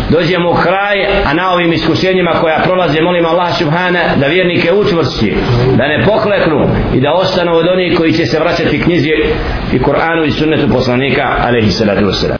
dođemo 0.10 0.52
u 0.52 0.54
kraj 0.54 1.06
a 1.26 1.34
na 1.34 1.52
ovim 1.54 1.74
iskušenjima 1.74 2.32
koja 2.32 2.60
prolaze 2.64 3.02
molim 3.02 3.26
Allah 3.26 3.58
subhana 3.58 4.00
da 4.20 4.28
vjernike 4.28 4.74
učvrsti 4.74 5.36
da 5.78 5.88
ne 5.88 6.04
pokleknu 6.06 6.68
i 6.96 7.00
da 7.02 7.14
ostanu 7.14 7.52
od 7.56 7.68
onih 7.68 7.98
koji 7.98 8.14
će 8.14 8.26
se 8.26 8.40
vraćati 8.40 8.82
knjizi 8.82 9.10
i 9.74 9.80
Kur'anu 9.80 10.26
i 10.28 10.32
sunnetu 10.32 10.68
poslanika 10.74 11.36
alaihi 11.48 11.72
salatu 11.72 12.06
wasalam 12.06 12.32